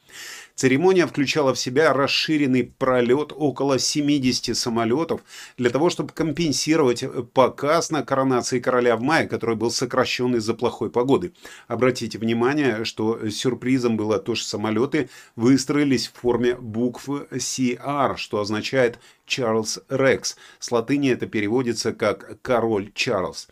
Церемония 0.60 1.06
включала 1.06 1.54
в 1.54 1.58
себя 1.58 1.94
расширенный 1.94 2.64
пролет 2.64 3.32
около 3.34 3.78
70 3.78 4.54
самолетов 4.54 5.22
для 5.56 5.70
того, 5.70 5.88
чтобы 5.88 6.12
компенсировать 6.12 7.02
показ 7.32 7.90
на 7.90 8.02
коронации 8.02 8.60
короля 8.60 8.98
в 8.98 9.00
мае, 9.00 9.26
который 9.26 9.56
был 9.56 9.70
сокращен 9.70 10.36
из-за 10.36 10.52
плохой 10.52 10.90
погоды. 10.90 11.32
Обратите 11.66 12.18
внимание, 12.18 12.84
что 12.84 13.30
сюрпризом 13.30 13.96
было 13.96 14.18
то, 14.18 14.34
что 14.34 14.46
самолеты 14.46 15.08
выстроились 15.34 16.08
в 16.08 16.20
форме 16.20 16.56
букв 16.56 17.08
CR, 17.08 18.18
что 18.18 18.40
означает 18.40 18.98
Чарльз 19.24 19.78
Рекс. 19.88 20.36
С 20.58 20.70
латыни 20.70 21.10
это 21.10 21.24
переводится 21.24 21.94
как 21.94 22.36
«король 22.42 22.92
Чарльз». 22.92 23.48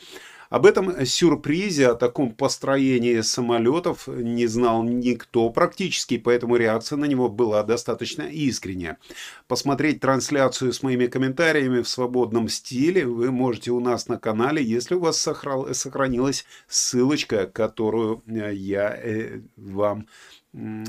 Об 0.50 0.64
этом 0.64 1.04
сюрпризе, 1.04 1.88
о 1.88 1.94
таком 1.94 2.32
построении 2.32 3.20
самолетов 3.20 4.08
не 4.08 4.46
знал 4.46 4.82
никто 4.82 5.50
практически, 5.50 6.16
поэтому 6.16 6.56
реакция 6.56 6.96
на 6.96 7.04
него 7.04 7.28
была 7.28 7.62
достаточно 7.62 8.22
искренняя. 8.22 8.98
Посмотреть 9.46 10.00
трансляцию 10.00 10.72
с 10.72 10.82
моими 10.82 11.06
комментариями 11.06 11.82
в 11.82 11.88
свободном 11.88 12.48
стиле 12.48 13.06
вы 13.06 13.30
можете 13.30 13.72
у 13.72 13.80
нас 13.80 14.08
на 14.08 14.18
канале, 14.18 14.62
если 14.62 14.94
у 14.94 15.00
вас 15.00 15.18
сохранилась 15.20 16.46
ссылочка, 16.66 17.46
которую 17.46 18.22
э, 18.26 18.54
я 18.54 18.96
э, 18.96 19.40
вам 19.56 20.06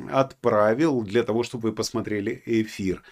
отправил 0.09 1.01
для 1.01 1.23
того, 1.23 1.43
чтобы 1.43 1.69
вы 1.69 1.75
посмотрели 1.75 2.41
эфир. 2.45 3.03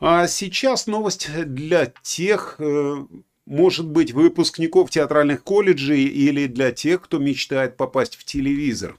А 0.00 0.26
сейчас 0.26 0.86
новость 0.86 1.28
для 1.46 1.92
тех, 2.02 2.56
э, 2.58 3.06
может 3.46 3.86
быть, 3.86 4.12
выпускников 4.12 4.90
театральных 4.90 5.42
колледжей 5.42 6.04
или 6.04 6.46
для 6.46 6.72
тех, 6.72 7.02
кто 7.02 7.18
мечтает 7.18 7.76
попасть 7.76 8.16
в 8.16 8.24
телевизор. 8.24 8.98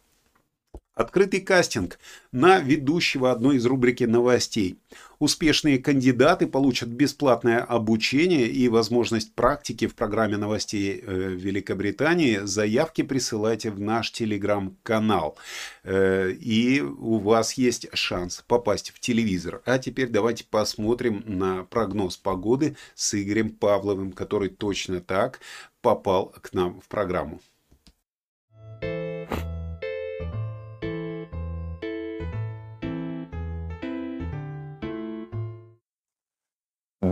Открытый 0.94 1.42
кастинг 1.42 2.00
на 2.32 2.60
ведущего 2.60 3.32
одной 3.32 3.58
из 3.58 3.66
рубрики 3.66 4.06
новостей. 4.06 4.78
Успешные 5.26 5.80
кандидаты 5.80 6.46
получат 6.46 6.90
бесплатное 6.90 7.64
обучение 7.64 8.48
и 8.48 8.70
возможность 8.70 9.34
практики 9.34 9.88
в 9.88 9.96
программе 9.96 10.38
новостей 10.38 11.02
э, 11.04 11.30
Великобритании. 11.34 12.42
Заявки 12.44 13.02
присылайте 13.02 13.72
в 13.72 13.80
наш 13.80 14.12
телеграм-канал. 14.12 15.36
Э, 15.84 16.30
и 16.30 16.80
у 16.82 17.18
вас 17.18 17.54
есть 17.54 17.88
шанс 17.94 18.44
попасть 18.46 18.92
в 18.92 19.00
телевизор. 19.00 19.64
А 19.66 19.80
теперь 19.80 20.10
давайте 20.10 20.44
посмотрим 20.44 21.24
на 21.26 21.64
прогноз 21.64 22.18
погоды 22.18 22.78
с 22.94 23.20
Игорем 23.20 23.50
Павловым, 23.50 24.12
который 24.12 24.50
точно 24.50 25.02
так 25.02 25.40
попал 25.82 26.36
к 26.40 26.54
нам 26.54 26.80
в 26.82 26.88
программу. 26.88 27.42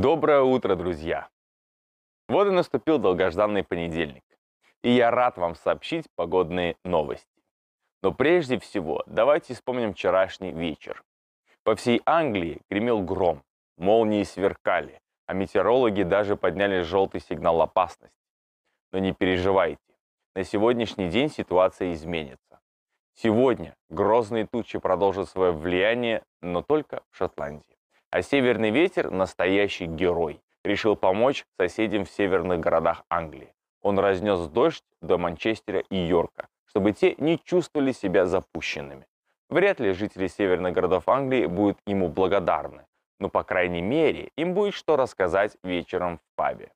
Доброе 0.04 0.42
утро, 0.42 0.76
друзья! 0.76 1.30
Вот 2.28 2.48
и 2.48 2.52
наступил 2.52 2.98
долгожданный 2.98 3.64
понедельник. 3.64 4.26
И 4.82 4.92
я 4.92 5.10
рад 5.12 5.38
вам 5.38 5.56
сообщить 5.56 6.08
погодные 6.18 6.76
новости. 6.84 7.42
Но 8.02 8.12
прежде 8.12 8.60
всего, 8.60 9.04
давайте 9.06 9.54
вспомним 9.54 9.94
вчерашний 9.94 10.52
вечер. 10.52 11.02
По 11.64 11.78
всей 11.78 12.02
Англии 12.06 12.60
гремел 12.70 13.00
гром, 13.00 13.44
молнии 13.78 14.24
сверкали, 14.24 15.00
а 15.26 15.34
метеорологи 15.34 16.04
даже 16.04 16.36
подняли 16.36 16.82
желтый 16.82 17.22
сигнал 17.22 17.62
опасности. 17.62 18.14
Но 18.92 19.00
не 19.00 19.14
переживайте, 19.14 19.80
на 20.36 20.44
сегодняшний 20.44 21.08
день 21.08 21.30
ситуация 21.30 21.94
изменится. 21.94 22.60
Сегодня 23.14 23.74
грозные 23.90 24.48
тучи 24.52 24.80
продолжат 24.80 25.30
свое 25.30 25.54
влияние, 25.54 26.24
но 26.42 26.62
только 26.62 27.04
в 27.10 27.16
Шотландии. 27.16 27.78
А 28.14 28.22
северный 28.22 28.70
ветер– 28.70 29.10
настоящий 29.12 29.88
герой. 29.88 30.40
Решил 30.64 30.96
помочь 30.96 31.46
соседям 31.58 32.06
в 32.06 32.12
северных 32.12 32.60
городах 32.60 33.04
Англии. 33.10 33.52
Он 33.82 33.98
разнес 33.98 34.40
дождь 34.50 34.84
до 35.02 35.18
Манчестера 35.18 35.80
и 35.90 35.96
Йорка, 35.96 36.48
чтобы 36.68 36.92
те 36.92 37.16
не 37.18 37.40
чувствовали 37.40 37.92
себя 37.92 38.28
запущенными. 38.28 39.08
Вряд 39.50 39.80
ли 39.80 39.94
жители 39.94 40.28
северных 40.28 40.74
городов 40.74 41.10
Англии 41.10 41.48
будут 41.48 41.80
ему 41.88 42.08
благодарны, 42.08 42.86
но, 43.20 43.30
по 43.30 43.44
крайней 43.44 43.82
мере, 43.82 44.30
им 44.36 44.54
будет 44.54 44.76
что 44.76 44.96
рассказать 44.96 45.58
вечером 45.64 46.20
в 46.20 46.36
пабе. 46.36 46.72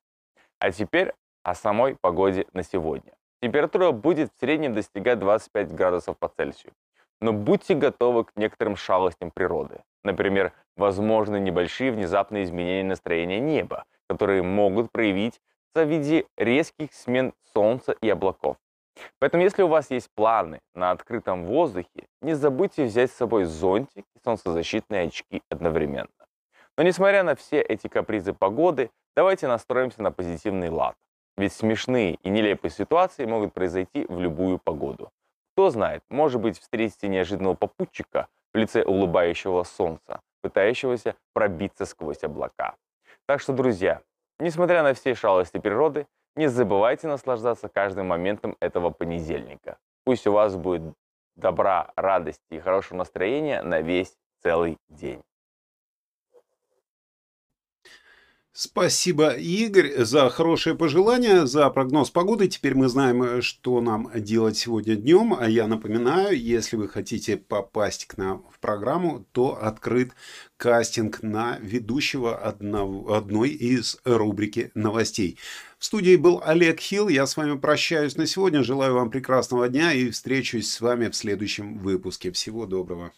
А 0.58 0.72
теперь 0.72 1.12
о 1.44 1.54
самой 1.54 1.94
погоде 1.94 2.46
на 2.52 2.64
сегодня. 2.64 3.12
Температура 3.40 3.92
будет 3.92 4.32
в 4.34 4.40
среднем 4.40 4.74
достигать 4.74 5.20
25 5.20 5.72
градусов 5.72 6.18
по 6.18 6.26
Цельсию. 6.26 6.72
Но 7.20 7.32
будьте 7.32 7.74
готовы 7.74 8.24
к 8.24 8.32
некоторым 8.36 8.76
шалостям 8.76 9.30
природы. 9.30 9.82
Например, 10.04 10.52
возможны 10.76 11.40
небольшие 11.40 11.90
внезапные 11.90 12.44
изменения 12.44 12.88
настроения 12.88 13.40
неба, 13.40 13.84
которые 14.08 14.42
могут 14.42 14.92
проявиться 14.92 15.40
в 15.74 15.82
виде 15.88 16.26
резких 16.36 16.92
смен 16.92 17.34
солнца 17.52 17.92
и 18.00 18.08
облаков. 18.08 18.56
Поэтому, 19.18 19.42
если 19.42 19.62
у 19.62 19.68
вас 19.68 19.90
есть 19.90 20.10
планы 20.14 20.60
на 20.74 20.90
открытом 20.90 21.44
воздухе, 21.44 22.06
не 22.20 22.34
забудьте 22.34 22.84
взять 22.84 23.10
с 23.10 23.16
собой 23.16 23.44
зонтик 23.44 24.04
и 24.14 24.18
солнцезащитные 24.24 25.06
очки 25.06 25.42
одновременно. 25.50 26.08
Но 26.76 26.84
несмотря 26.84 27.22
на 27.22 27.34
все 27.34 27.60
эти 27.60 27.88
капризы 27.88 28.32
погоды, 28.32 28.90
давайте 29.16 29.48
настроимся 29.48 30.02
на 30.02 30.12
позитивный 30.12 30.70
лад. 30.70 30.94
Ведь 31.36 31.52
смешные 31.52 32.14
и 32.14 32.30
нелепые 32.30 32.70
ситуации 32.70 33.24
могут 33.24 33.52
произойти 33.52 34.06
в 34.08 34.20
любую 34.20 34.58
погоду. 34.58 35.10
Кто 35.58 35.70
знает, 35.70 36.04
может 36.08 36.40
быть, 36.40 36.56
встретите 36.56 37.08
неожиданного 37.08 37.54
попутчика 37.54 38.28
в 38.54 38.56
лице 38.56 38.84
улыбающего 38.84 39.64
солнца, 39.64 40.20
пытающегося 40.40 41.16
пробиться 41.32 41.84
сквозь 41.84 42.22
облака. 42.22 42.76
Так 43.26 43.40
что, 43.40 43.52
друзья, 43.52 44.00
несмотря 44.38 44.84
на 44.84 44.94
все 44.94 45.16
шалости 45.16 45.58
природы, 45.58 46.06
не 46.36 46.46
забывайте 46.46 47.08
наслаждаться 47.08 47.68
каждым 47.68 48.06
моментом 48.06 48.56
этого 48.60 48.90
понедельника. 48.90 49.78
Пусть 50.04 50.28
у 50.28 50.32
вас 50.32 50.54
будет 50.54 50.94
добра, 51.34 51.90
радости 51.96 52.44
и 52.52 52.60
хорошего 52.60 52.98
настроения 52.98 53.60
на 53.60 53.80
весь 53.80 54.14
целый 54.44 54.76
день. 54.88 55.22
Спасибо, 58.60 59.34
Игорь, 59.34 60.02
за 60.02 60.28
хорошее 60.30 60.74
пожелание, 60.74 61.46
за 61.46 61.70
прогноз 61.70 62.10
погоды. 62.10 62.48
Теперь 62.48 62.74
мы 62.74 62.88
знаем, 62.88 63.40
что 63.40 63.80
нам 63.80 64.10
делать 64.16 64.56
сегодня 64.56 64.96
днем. 64.96 65.32
А 65.38 65.48
я 65.48 65.68
напоминаю, 65.68 66.36
если 66.36 66.74
вы 66.74 66.88
хотите 66.88 67.36
попасть 67.36 68.06
к 68.06 68.16
нам 68.16 68.44
в 68.52 68.58
программу, 68.58 69.24
то 69.30 69.56
открыт 69.62 70.10
кастинг 70.56 71.22
на 71.22 71.60
ведущего 71.60 72.36
одного, 72.36 73.14
одной 73.14 73.50
из 73.50 74.00
рубрики 74.02 74.72
новостей. 74.74 75.38
В 75.78 75.84
студии 75.84 76.16
был 76.16 76.42
Олег 76.44 76.80
Хилл. 76.80 77.08
Я 77.08 77.28
с 77.28 77.36
вами 77.36 77.56
прощаюсь 77.56 78.16
на 78.16 78.26
сегодня. 78.26 78.64
Желаю 78.64 78.94
вам 78.94 79.10
прекрасного 79.10 79.68
дня 79.68 79.92
и 79.92 80.10
встречусь 80.10 80.72
с 80.72 80.80
вами 80.80 81.06
в 81.10 81.14
следующем 81.14 81.78
выпуске. 81.78 82.32
Всего 82.32 82.66
доброго. 82.66 83.12